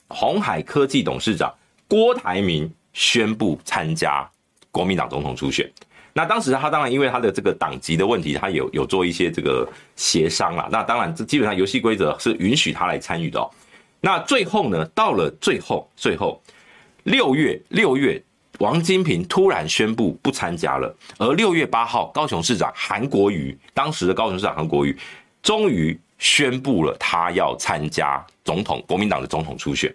[0.09, 1.53] 鸿海科技董事长
[1.87, 4.29] 郭台铭宣布参加
[4.71, 5.69] 国民党总统初选。
[6.13, 10.67] 那当时他当然因为他的这个党籍的问题，他有有做一些这个协商啦。
[10.71, 13.47] 那当然，这基本上游戏规则是允许他来参与的哦。
[14.01, 16.41] 那最后呢，到了最后，最后
[17.03, 18.19] 六月六月，
[18.59, 20.95] 王金平突然宣布不参加了。
[21.19, 24.97] 而六月八号，高雄市长韩国瑜，当时的高雄市长韩国瑜，
[25.43, 25.99] 终于。
[26.17, 29.93] 宣布了他要参加总统，国民党的总统初选，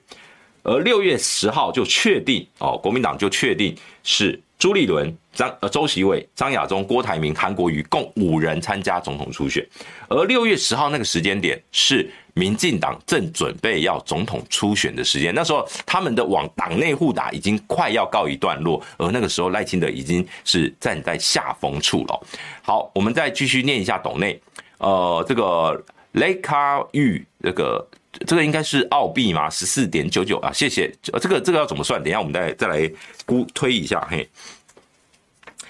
[0.63, 9.67] 而六月十号就确定哦，国民党就确定是朱立伦、张呃周锡玮、张亚中、郭台铭、韩国瑜共五人参加总统初选，
[10.09, 22.27] 而六月十号那个时间点是民进党正准备要总统初选的时间，那时候他们的往党内互打已经快要告一段落，而那个时候赖清德已经是站在下风处了。
[22.63, 24.41] 好，我们再继续念一下董内，
[24.79, 27.87] 呃，这个雷卡玉这个。
[28.27, 29.49] 这个应该是澳币吗？
[29.49, 30.95] 十四点九九啊，谢谢。
[31.03, 32.01] 这个这个要怎么算？
[32.01, 32.89] 等一下我们再再来
[33.25, 34.07] 估推一下。
[34.09, 34.29] 嘿，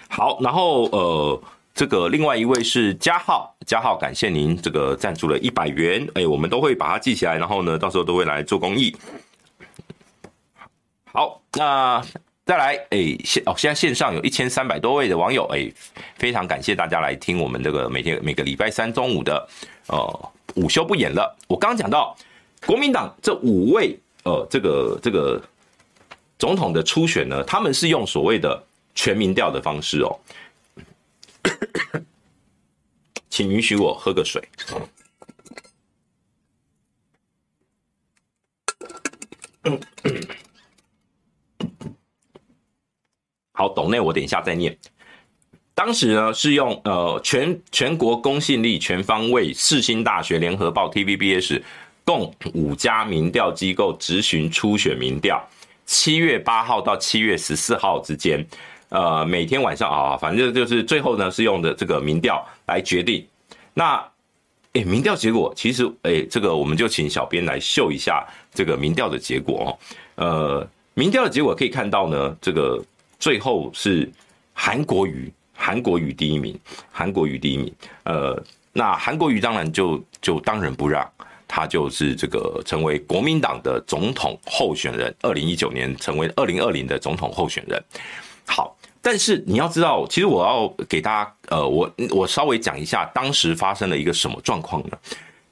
[0.09, 1.40] 好，然后呃，
[1.72, 8.95] 这个另外一位是加号，加号，感谢您这个赞助了一百元，哎，我们都会把它记起来，然后呢，到时候都会来做公益。
[11.05, 12.03] 好，那
[12.45, 15.72] 再来，哎，现哦，现在线上有一千三百多位的网友，哎，
[16.16, 19.49] 非常感谢大家来听我们这个每天每个礼拜三中午的
[19.86, 21.36] 呃午休不演了。
[21.48, 22.16] 我刚讲到。
[22.64, 25.42] 国民党这五位呃，这个这个
[26.38, 28.64] 总统的初选呢，他们是用所谓的
[28.94, 30.16] 全民调的方式哦。
[33.28, 34.40] 请允许我喝个水。
[43.50, 44.78] 好，斗内我等一下再念。
[45.84, 51.60] 当时呢是用呃全全国公信力全方位四新大学联合报 TVBS。
[52.04, 55.40] 共五家民调机构执行初选民调，
[55.86, 58.44] 七月八号到七月十四号之间，
[58.88, 63.24] 呃，每天晚上啊，反正就是最后呢是用的这个民调来决定。
[63.72, 64.04] 那，
[64.72, 69.78] 哎、民调结果其实，哎、这个我们就请小编来秀一下这个民调的结果哦。
[70.16, 72.82] 呃，民调的结果可以看到呢，这个
[73.20, 74.10] 最后是
[74.52, 76.59] 韩国瑜，韩国瑜第一名，
[76.90, 77.72] 韩国瑜第一名。
[78.05, 78.42] 呃，
[78.72, 81.09] 那韩国瑜当然就就当仁不让。
[81.55, 87.84] 他就是这个成为国民党的总统候选人，二零一九年成为二零二零的总统候选人。
[88.46, 94.98] 好，但是你要知道，其实我要给大家，呃，我我稍微讲一下当时发生了一个什么状况呢？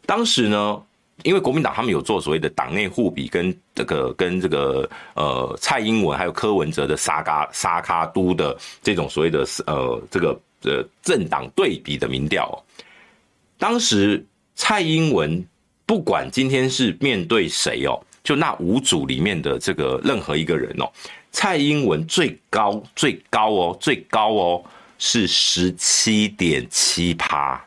[0.07, 0.83] 当时呢，
[1.23, 12.65] 因为国民党他们有做所谓的党内互比，跟这个跟这个呃蔡英文还有柯文哲的沙卡沙卡都的这种所谓的呃这个呃政党对比的民调，
[13.59, 15.45] 当时蔡英文。
[15.87, 20.89] 不管今天是面对谁哦，就那五组里面的这个任何一个人哦，
[21.33, 24.65] 蔡英文最高最高哦，最高哦
[24.99, 27.61] 是十七点七趴，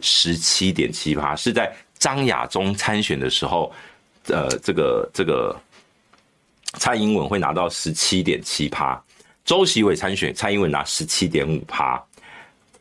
[0.00, 3.72] 十七点七趴是在张亚中参选的时候，
[4.28, 5.54] 呃，这个这个
[6.74, 9.02] 蔡英文会拿到十七点七趴，
[9.44, 12.02] 周习伟参选，蔡英文拿十七点五趴，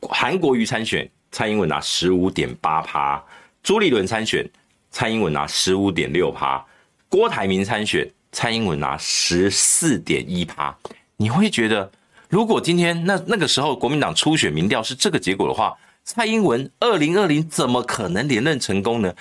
[0.01, 3.24] 韩国瑜参选，蔡英文拿十五点八趴，
[3.63, 4.47] 朱立伦参选。
[4.91, 6.66] 蔡英文拿十五点六趴，
[7.09, 10.74] 郭台铭参选，蔡英文拿十四点一趴。
[11.18, 11.91] 你会觉得，
[12.30, 15.76] 如果今天那那个时候国民党初选民调是这个结果的话，
[16.06, 19.12] 蔡英文二零二零怎么可能连任成功呢？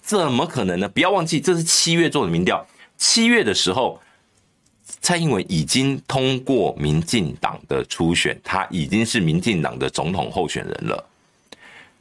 [0.00, 0.88] 怎么可能呢？
[0.88, 2.66] 不要忘记，这是七月做的民调，
[2.96, 4.00] 七月的时候，
[5.02, 11.04] 蔡英文已经通过民进党的初选，他已经是民进党的总统候选人了。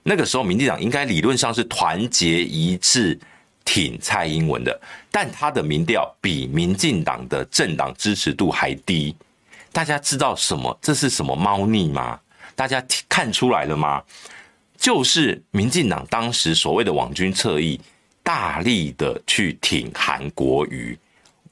[0.04, 3.20] 那个时候，民进党应该理论上是团结一致
[3.66, 4.82] 挺蔡英文的，
[5.12, 9.14] 但他的民调比民进党的政党支持度还低。
[9.74, 10.76] 大家知道什么？
[10.82, 12.18] 这是什么猫腻吗？
[12.60, 14.03] 大家看出来了吗？
[14.76, 17.80] 就是民进党当时所谓的网军侧翼，
[18.22, 20.99] 大力的去挺韩国瑜，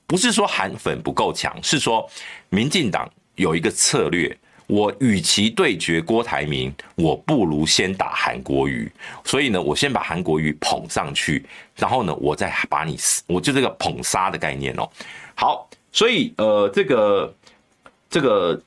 [0.06, 2.06] 不是说韩粉不够强，是说
[2.50, 4.38] 民进党有一个策略。
[4.66, 8.92] 我与其对决郭台铭，我不如先打韩国瑜。
[9.24, 11.46] 所以呢，我先把韩国瑜捧上去，
[11.78, 12.98] 然后呢，我再把你，
[13.28, 14.90] 我就这个捧杀的概念哦。
[15.36, 17.34] 好，所以呃，这个
[18.10, 18.62] 这个，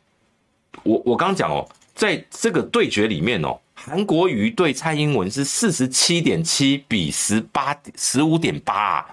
[0.82, 1.68] 我我刚讲哦，
[2.01, 9.07] 在这个对决里面哦，韩国瑜对蔡英文是四十七点七比十八十五点八。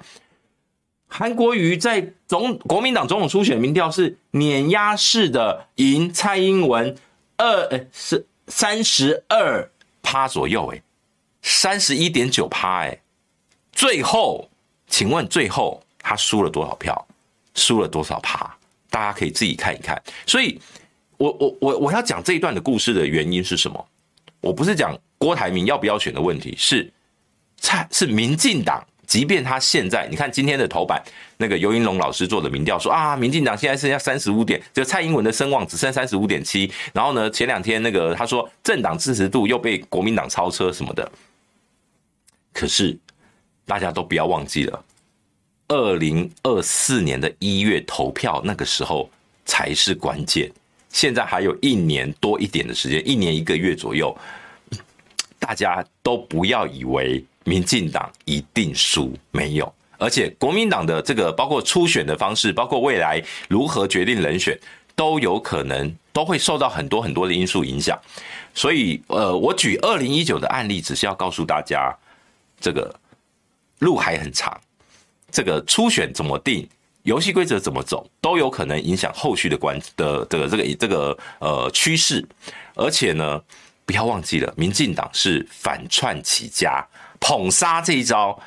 [1.05, 6.95] 韩国瑜在总国民党总统初选民调是碾压式的赢蔡英文
[7.35, 9.69] 二呃是三十二
[10.01, 10.81] 趴左右诶，
[11.41, 13.01] 三十一点九趴诶，
[13.73, 14.49] 最后
[14.87, 17.05] 请问最后他输了多少票？
[17.53, 18.57] 输了多少趴？
[18.89, 20.01] 大家可以自己看一看。
[20.25, 20.57] 所以
[21.17, 23.87] 我我我我要讲这一段的故事的原因是什么？
[24.41, 26.91] 我不是讲郭台铭要不要选的问题，是
[27.57, 28.85] 蔡是民进党。
[29.07, 31.01] 即便他现在，你看今天的头版，
[31.37, 36.69] 那个游盈隆老师做的民调说啊，民进党现在剩下三十五点，就蔡英文的声望只剩三十五点七。
[36.91, 41.09] 然后呢，前两天那个他说政党支持度又被国民党超车什么的。
[42.51, 42.97] 可是
[43.65, 44.83] 大家都不要忘记了，
[45.69, 49.09] 二零二四年的一月投票那个时候
[49.45, 50.51] 才是关键，
[50.89, 54.15] 现在还有一年多一点的时间，一年一个月左右，
[55.39, 59.73] 大家都不要以为民进党一定输，没有。
[59.99, 64.57] 而且国民党的这个包括初选的方式，包括未来如何决定人选，
[64.95, 67.99] 都有可能都会受到很多很多的因素影响。
[68.53, 71.91] 所以，呃，我举二零一九的案例，只是要告诉大家，
[72.59, 72.93] 这个
[73.79, 74.55] 路还很长。
[75.31, 76.67] 这个初选怎么定，
[77.07, 82.23] 游戏规则怎么走，都有可能影响后续的关的这个这个这个呃趋势。
[82.75, 83.41] 而且呢，
[83.85, 86.85] 不要忘记了，民进党是反串起家，
[87.19, 88.37] 捧杀这一招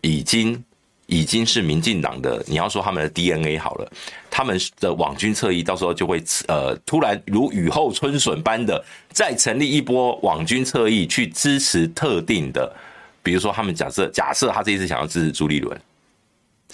[0.00, 0.64] 已经。
[1.06, 3.92] 已经是民进党的，你要说他们的 DNA 好了，
[4.30, 12.74] 他们的网军侧翼到时候就会呃突然如雨后春笋般的再成立一波网军侧翼去支持特定的，
[13.22, 15.78] 比如说他们假设假设他这一次想要支持朱立伦，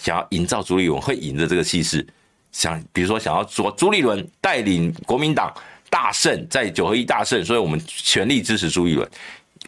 [0.01, 2.07] 想要营造朱立伦会赢的这个气势，
[2.53, 5.53] 想比如说想要说朱立伦带领国民党
[5.91, 9.09] 大胜，在九合一大胜，所以我们全力支持朱立伦，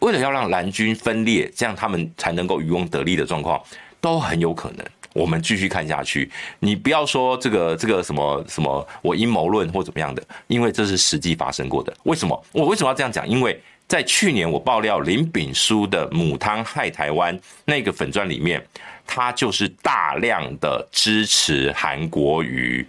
[0.01, 3.61] 为了要让蓝军分裂，这样他们才能够渔翁得利的状况。
[4.01, 6.29] 都很有可能，我们继续看下去。
[6.59, 11.95] 你不要说这个这个什么什么，我阴谋论或怎么样的，因为这是实际发生过的。
[12.03, 12.45] 为什么？
[12.51, 13.25] 我为什么要这样讲？
[13.25, 13.57] 因为
[13.87, 18.61] 在去年我爆料林炳书的母汤害台湾那个粉钻里面，
[19.05, 22.85] 他就是大量的支持韩国瑜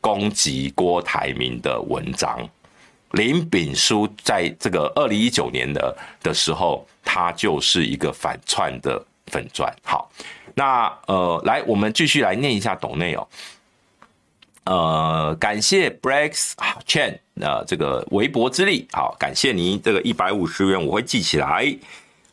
[0.00, 2.48] 攻击郭台铭的文章。
[3.12, 9.74] 林炳书在这个二零一九年的的时候，他就是一个反串的粉钻。
[9.82, 10.10] 好。
[10.52, 13.26] 那呃，来，我们继续来念一下董内哦。
[14.64, 16.52] 呃，感谢 Breaks
[16.86, 21.64] Chen 呃这个微薄之力，好，感谢您这个一百五十元，我会记起来。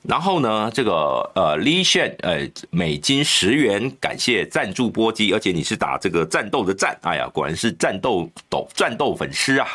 [0.07, 0.91] 然后呢，这个
[1.35, 9.67] 呃 Lee Shen 呃美金十元，感谢赞助波基，而且你是打这个战斗的战，哎呀，果然是战斗斗战斗粉丝啊。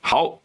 [0.00, 0.38] 好，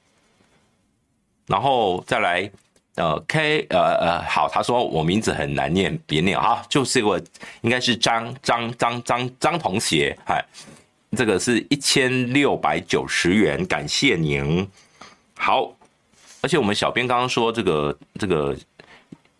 [1.45, 2.51] 然后再来。
[2.95, 7.17] 呃，K，呃呃，好，他说我名字很难念，别念啊，就是我
[7.61, 10.43] 应该是张张张张张同学，嗨，
[11.15, 14.67] 这个是一千六百九十元，感谢您。
[15.37, 15.71] 好，
[16.41, 18.55] 而且我们小编刚刚说这个这个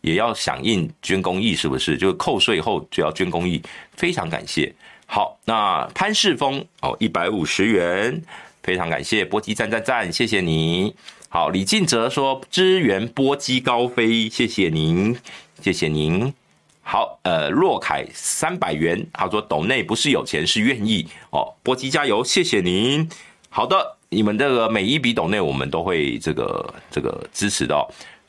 [0.02, 1.98] 也要响应捐公益，是不是？
[1.98, 3.62] 就是扣税后就要捐公益，
[3.96, 4.74] 非常感谢。
[5.06, 8.22] 好，那潘世峰哦，一百五十元，
[8.64, 10.96] 非常感谢，波基赞赞赞，谢谢你。
[11.28, 15.18] 好，李进哲说支援波基高飞，谢谢您，
[15.62, 16.34] 谢谢您。
[16.82, 23.08] 好，呃，若凯三百元，他说斗内不是有钱是愿意哦，波基加油，谢谢您。
[23.50, 27.76] 好的，你们这个每一笔斗内我们都会这个这个支持的。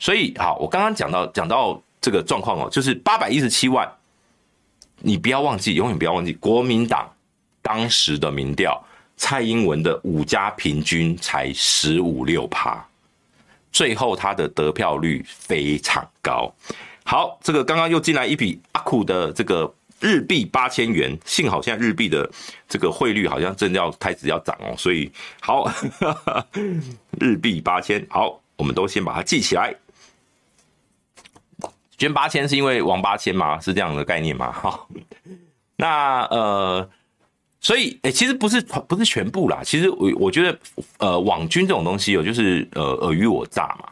[0.03, 3.89] 所以好，我刚刚讲到讲到这个状况哦，就是八百一十七万，
[4.99, 7.09] 你不要忘记，永远不要忘记国民党
[7.61, 8.85] 当时的民调，
[9.15, 12.85] 蔡英文的五家平均才十五六趴。
[13.71, 16.53] 最后，他的得票率非常高。
[17.05, 22.29] 好，这个刚刚又进来一笔阿库的这个日币八千元，幸好现在日币的
[22.67, 25.71] 这个汇率好像正要开始要涨哦，所以好，
[27.21, 29.73] 日币八千，好，我们都先把它记起来。
[32.03, 33.59] 捐八千是因为王八千吗？
[33.59, 34.51] 是这样的概念吗？
[34.51, 34.79] 哈，
[35.77, 36.89] 那呃。
[37.65, 39.61] 所以，哎，其实不是不是全部啦。
[39.63, 40.59] 其实我我觉得，
[40.97, 43.87] 呃，网军这种东西有就是呃尔虞我诈嘛。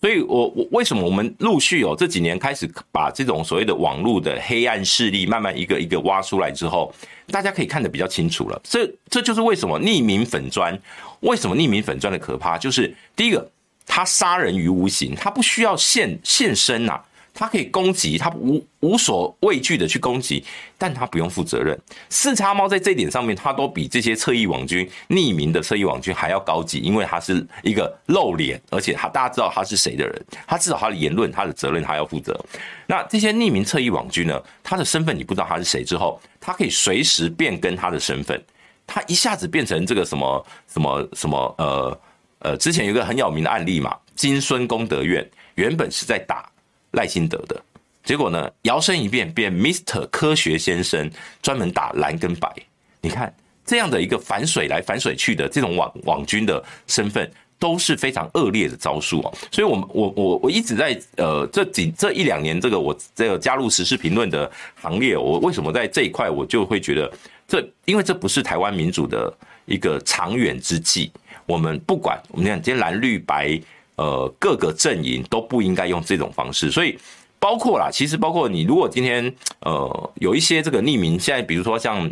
[0.00, 6.90] 所以我我为什么我们陆续哦这几年开始把这种所谓的网络的黑暗势力慢慢一个一个挖出来之后，
[7.26, 8.58] 大家可以看得比较清楚了。
[8.64, 10.72] 这这就是为什么匿名粉砖，
[11.20, 13.46] 为什么匿名粉砖的可怕，就是第一个，
[13.86, 16.98] 他杀人于无形，他不需要现现身呐、
[17.34, 20.44] 他可以攻击，他无无所畏惧的去攻击，
[20.76, 21.78] 但他不用负责任。
[22.10, 32.38] 四叉猫在这一点上面，他都比这些侧翼网军、匿名的侧翼网军还要高级，因为他是一个露脸，而且他大家知道他是谁的人，他至少他的言论、他的责任，他要负责。
[32.86, 34.40] 那这些匿名侧翼网军呢？
[34.62, 38.40] 他的身份你不知道他是谁之后，他可以随时变更他的身份，
[38.86, 42.00] 他一下子变成这个什么什么什么呃
[42.40, 46.51] 呃，之前有一个很有名的案例嘛，金孙功德院原本是在打。
[46.92, 47.62] 赖清德的
[48.04, 48.50] 结果呢？
[48.62, 50.08] 摇身一变变 Mr.
[50.10, 51.08] 科学先生，
[51.40, 52.52] 专门打蓝跟白。
[53.00, 53.32] 你看
[53.64, 57.30] 这样的一个反水来反水去的这种网网军的身份，
[57.60, 59.32] 都是非常恶劣的招数哦。
[59.52, 67.12] 所以，我我我我一直在呃这几这一两年，这个我这个加入时事评论的行列，我为什么在这一块我就会觉得
[67.46, 69.32] 这，因为这不是台湾民主的
[69.64, 71.12] 一个长远之计。
[71.46, 73.60] 我们不管我们讲今天蓝绿白。
[73.96, 76.98] 呃，各个阵营都不应该用这种方式，所以
[77.38, 82.10] 包括啦，其实包括你，如果今天呃有一些这个匿名，现在比如说像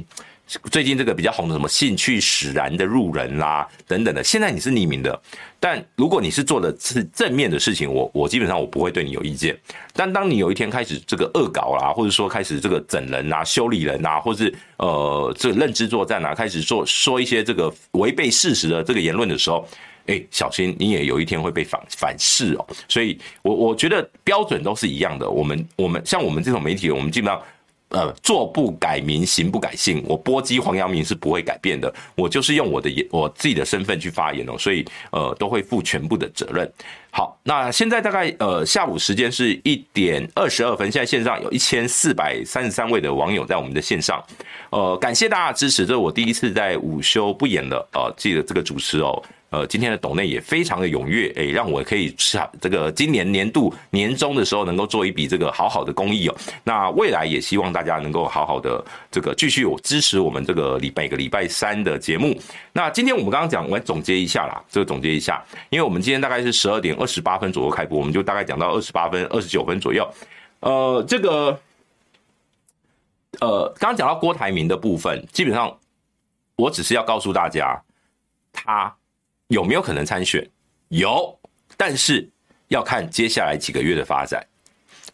[0.65, 5.23] 最近这个比较红的什么兴趣使然的路人啦、等等的，现在你是匿名的，
[5.61, 9.57] 但如果你是做的是正面的事情，我我基本上我不会对你有意见。
[9.95, 19.65] 但当你有一天开始这个恶搞啦，或者说开始这个整人啊、修理人啊，或是呃这个认知作战啊，开始做说一些这个违背事实的这个言论的时候，
[20.07, 22.67] 哎，小心你也有一天会被反反噬哦。
[22.89, 25.29] 所以我我觉得标准都是一样的。
[25.29, 27.43] 我们我们像我们这种媒体，我们基本上。
[27.93, 30.01] 呃，坐不改名，行不改姓。
[30.07, 36.73] 我波及黄阳明是不会改变的，我就是用我的我自己的身份去发言哦，所以呃都会负全部的责任。
[37.11, 44.25] 好，那现在大概呃下午时间是一点二十二分，现在线上有一千四百三十三位的网友在我们的线上，
[44.71, 49.21] 呃，感谢大家的支持，这是我第一次在午休不演了呃，记得这个主持哦。
[49.51, 56.37] 呃，今天的董内也非常的踊跃，诶，让我可以下这个今年年度年终的时候能够做一笔这个好好的公益哦。
[56.63, 62.33] 那未来也希望大家能够好好的这个继续有支持我们这个礼每个礼拜三的节目。
[62.73, 70.09] 那今天我们刚刚讲，我来总结一下啦，这个总结一下，因为我们今天大概是十二点二十八分左右开播，我们就大概讲到二十八分、二十九分左右。
[70.61, 71.61] 呃，这个
[73.41, 75.77] 呃，刚刚讲到郭台铭的部分，基本上
[76.55, 77.83] 我只是要告诉大家，
[78.53, 78.95] 他。
[79.51, 80.49] 有没有可能参选？
[80.89, 81.37] 有，
[81.77, 82.27] 但是
[82.69, 84.45] 要看接下来几个月的发展。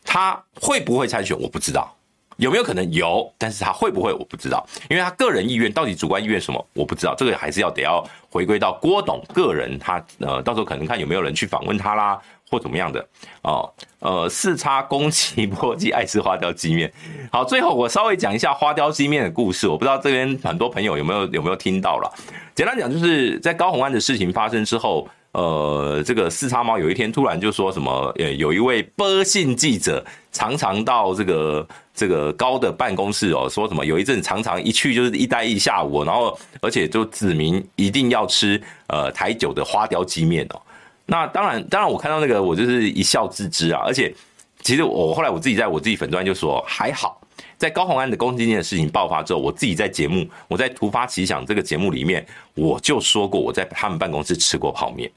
[0.05, 1.37] 他会不会参选？
[1.41, 1.91] 我不知道。
[2.37, 2.93] 有没有可能？
[2.93, 4.13] 有，但是他会不会？
[4.13, 4.67] 我不知道。
[4.91, 6.67] 因为他个人意愿到底主观意愿什么？
[6.75, 7.15] 我不知道。
[7.17, 12.21] 这个还是要得要回归到郭董个人，他呃，到时候可能看有没有人去访问他啦。
[12.49, 13.05] 或怎么样的
[13.43, 13.69] 哦，
[13.99, 16.93] 呃，四叉攻击波基爱吃花雕鸡面。
[17.33, 19.67] 好，最后我稍微讲一下花雕鸡面的故事。
[19.67, 22.09] 我不知道这边很多朋友有没有有没有听到了。
[22.57, 30.03] 简单讲，就是在高虹安的事情发生之后，呃，这个四叉猫有一天突然就说什么，呃，有一位波姓记者
[30.33, 40.63] 常常到这个这个高的办公室哦，说什么有一阵常常一去就是一待一下午，然后而且就指明一定要吃呃台酒的花雕鸡面哦。
[41.05, 43.83] 那当然，当然，我看到那个，我就是一笑置之啊。
[43.85, 44.15] 而且，
[44.63, 47.21] 其实我后来我自己在我自己粉专就说，还好，
[47.59, 55.11] 在高虹安的公积金的事情爆发之后，我自己在节目，我在突发奇想这个节目里面，我就说过我在他们办公室吃过泡面，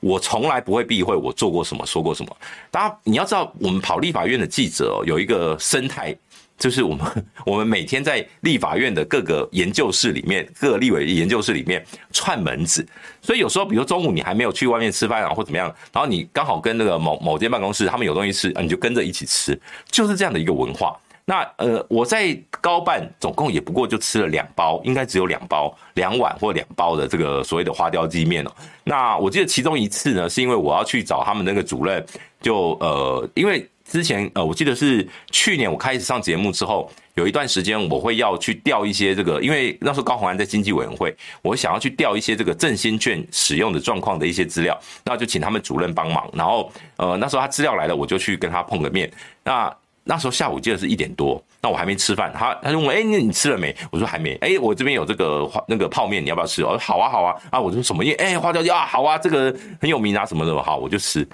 [0.00, 2.36] 我从来不会避讳我做过什么，说过什么。
[2.70, 6.16] 大家你要知道，我们跑立法院的记者哦有一个生态。
[6.58, 12.86] 就是我们， 我们每天在立法院的各个研究室里面，各立委研究室里面串门子，
[13.20, 19.58] 所以有时候，比如中午你还没有去外面吃饭啊，或怎么样，然后你刚好跟那个某某间办公室他们有东西吃，你就跟着一起吃，
[19.90, 20.96] 就是这样的一个文化。
[21.32, 28.50] 那呃，我在高办总共也不过就吃了两包，应该只有两包，两碗或两包的这个所谓的花雕鸡面哦。
[28.84, 32.04] 那我记得其中一次呢，是因为我要去找他们那个主任，
[32.42, 33.66] 就呃，因为。
[33.84, 46.26] 之前呃，我记得是去年我开始上节目之后，有一段时间我会要去调一些这个，因为那时候高虹安在经济委员会，我想要去调一些这个振兴券使用的状况的一些资料，那就请他们主任帮忙。
[46.32, 49.10] 然后呃，那时候他资料来了，我就去跟他碰个面。
[49.44, 49.70] 那
[50.04, 53.74] 那时候下午记得是一点多，那我还没吃饭，他他就问，哎，那你吃了没？
[53.90, 54.34] 我说还没。
[54.36, 56.64] 哎，我这边有这个那个泡面，你要不要吃？
[56.64, 57.60] 我说好啊好啊啊！
[57.60, 58.16] 我说什么面？
[58.16, 61.26] 哎，花椒鸡啊，好啊，这个很有名啊，什么的，好，我就吃。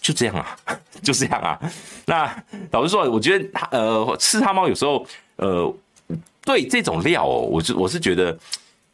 [0.00, 0.56] 就这样啊，
[1.02, 1.60] 就这样啊。
[2.06, 5.06] 那老实说，我觉得他呃，吃他猫有时候
[5.36, 5.72] 呃，
[6.42, 8.36] 对这种料哦，我是我是觉得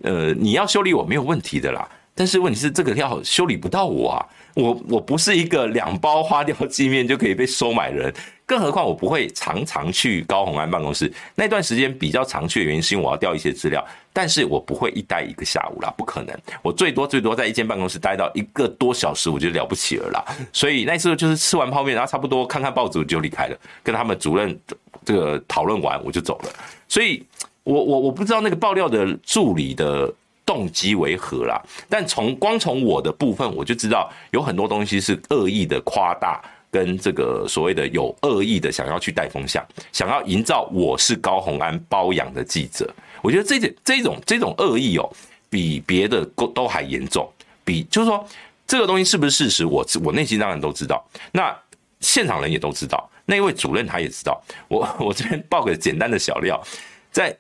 [0.03, 1.89] 呃，你要修理我没有问题的啦。
[2.17, 4.27] 但是问题是，这个料修理不到我啊。
[4.55, 8.11] 我我不是一个两包花雕鸡面就可以被收买人，
[8.47, 11.13] 更何况我不会常常去高虹安办公室。
[11.35, 16.35] 那段时间比较常去的原因是因为我要调一些资料，但是我不会一待一个下午啦，不可能。
[16.63, 20.25] 我最多最多在一间办公室待到一个多小时，我觉得了不起了啦。
[20.55, 24.59] 所以那时候就是吃完泡面，然后差不多看看报纸就离开了，跟他们主任
[25.05, 26.51] 这个讨论完我就走了。
[26.89, 27.23] 所以
[27.63, 30.11] 我我我不知道那个爆料的助理的。
[30.47, 31.61] 动机为何啦？
[31.89, 36.41] 但从光从我的部分，我就知道有很多东西是恶意的夸大，
[36.71, 42.89] 跟这个所谓的有恶意的想要去带风向，想要营造我是高虹安包养的记者。
[43.23, 45.11] 我觉得这种这种这种恶意哦，
[45.51, 47.29] 比别的都都还严重。
[47.65, 48.25] 比就是说，
[48.69, 49.67] 这个东西是不是事实？
[49.67, 51.53] 我我内心当然都知道，那
[51.99, 54.41] 现场人也都知道，那位主任他也知道。
[54.69, 56.63] 我我这边报个简单的小料，
[57.11, 57.37] 在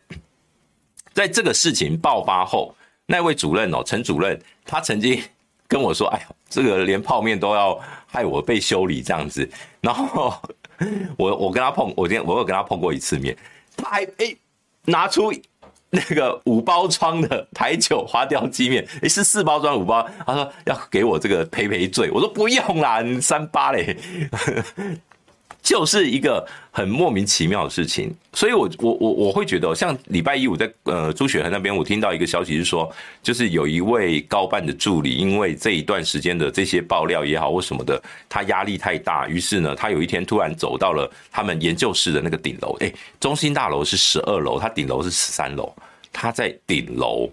[1.12, 2.74] 在这个事情爆发后。
[3.06, 5.22] 那位主任哦，陈主任，他曾经
[5.68, 9.48] 跟我说：“哎呀，这个连泡面都要害我被修理这样子。”
[9.80, 10.34] 然后
[11.16, 13.36] 我我跟他碰，我今天我有跟他碰过一次面，
[13.76, 14.36] 他还哎
[14.84, 15.32] 拿出
[15.90, 23.96] 那个五包装的台酒花雕鸡面，哎是四包装五包，他说要给我这个赔赔罪，我说不用啦，你三八嘞。
[25.66, 32.88] 就是一个很莫名其妙的事情，所以我我我我会觉得，像礼拜一我在呃朱雪恒那边，我听到一个消息是说，
[33.20, 45.74] 就是有一位高办的助理，因为这一段时间的这些爆料也好或什么的，他压力太大，于是呢，他有一天突然走到了他们研究室的那个顶楼，诶，中心大楼是十二楼，他顶楼是十三楼，
[46.12, 47.28] 他在顶楼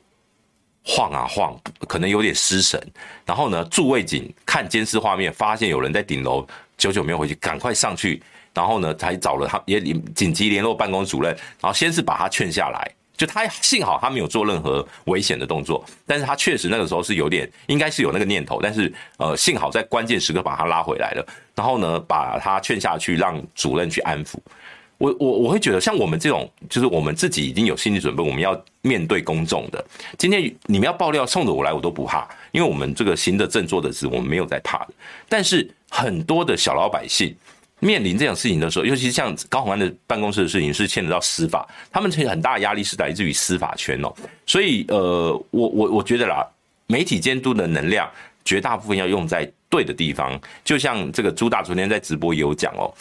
[0.84, 1.56] 晃啊晃，
[1.88, 2.84] 可能有点失神，
[3.28, 6.44] 然后呢，驻卫警看监视画面，发现有人在顶楼。
[6.78, 8.22] 久久没有回去，赶快上去，
[8.54, 9.82] 然后呢，才找了他，也
[10.16, 24.36] 紧急联络办公主任，然后先是把他劝下来，就他幸好他没有做任何危险的动作，但是他确实那个时候是有点，应该是有那个念头，但是呃，幸好在关键时刻把他拉回来了，然后呢，把他劝下去，让主任去安抚。
[25.00, 29.84] 我我我会觉得，像我们这种，就是我们自己已经有心理准备，我们要面对公众的。
[30.18, 34.94] 今天你们要爆料，冲着我来，我都不怕，因为我们这个行的正、坐的是，我们没有在怕的。
[35.28, 37.36] 但是很多的小老百姓
[37.80, 44.12] 面临这样事情的时候，尤其是像高虹安的办公室的事情，是牵扯到司法，他们其实很大的压力是来自于司法圈哦。
[44.48, 46.44] 所以呃，我我我觉得啦，
[46.88, 48.10] 媒体监督的能量
[48.44, 50.40] 绝大部分要用在对的地方。
[50.64, 52.92] 就像这个朱大昨天在直播也有讲哦。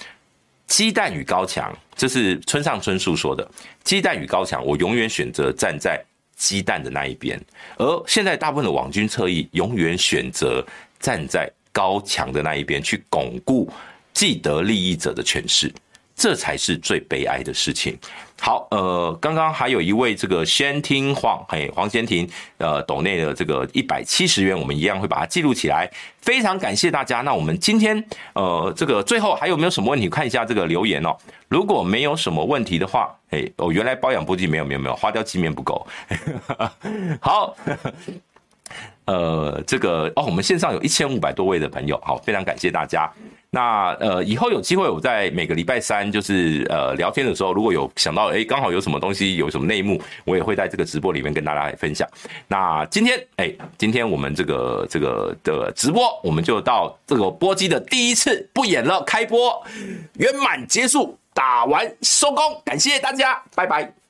[0.67, 3.49] 鸡蛋与高墙，这是村上春树说的。
[3.85, 6.03] 鸡蛋与高墙，我永远选择站在
[6.37, 7.41] 鸡蛋的那一边，
[7.79, 10.65] 而现在大部分的网军侧翼永远选择
[10.99, 13.69] 站在高墙的那一边，去巩固
[14.13, 15.73] 既得利益者的权势。
[16.15, 17.99] 这才是最悲哀的事情。
[18.39, 25.91] 好，呃，刚刚还有一位这个先听黄，嘿，黄先听，呃，斗内的这个一百七十元，我们一样会把它记录起来。
[26.21, 27.23] 非常感谢大家。
[27.23, 28.05] 那我们今天，
[28.35, 30.09] 呃，这个最后还有没有什么问题？
[30.09, 31.17] 看一下这个留言哦。
[31.49, 35.85] 如果没有什么问题的话，哎，哦，原来包养波吉没有没有没有，花雕鸡面不够。
[37.21, 37.57] 好。
[39.05, 43.11] 呃，这个哦，我们线上有一千五百多位的朋友，好，非常感谢大家。
[43.55, 52.09] 那呃，以后有机会，我在每个礼拜三就是呃聊天的时候，如果有想到哎，刚好有什么东西，有什么内幕，我也会在这个直播里面跟大家来分享。
[52.49, 59.63] 那今天哎，今天我们这个这个的直播，我们就到这个播机的第一次不演了，开播
[60.15, 64.02] 圆满结束，打完收工，感谢大家，拜拜。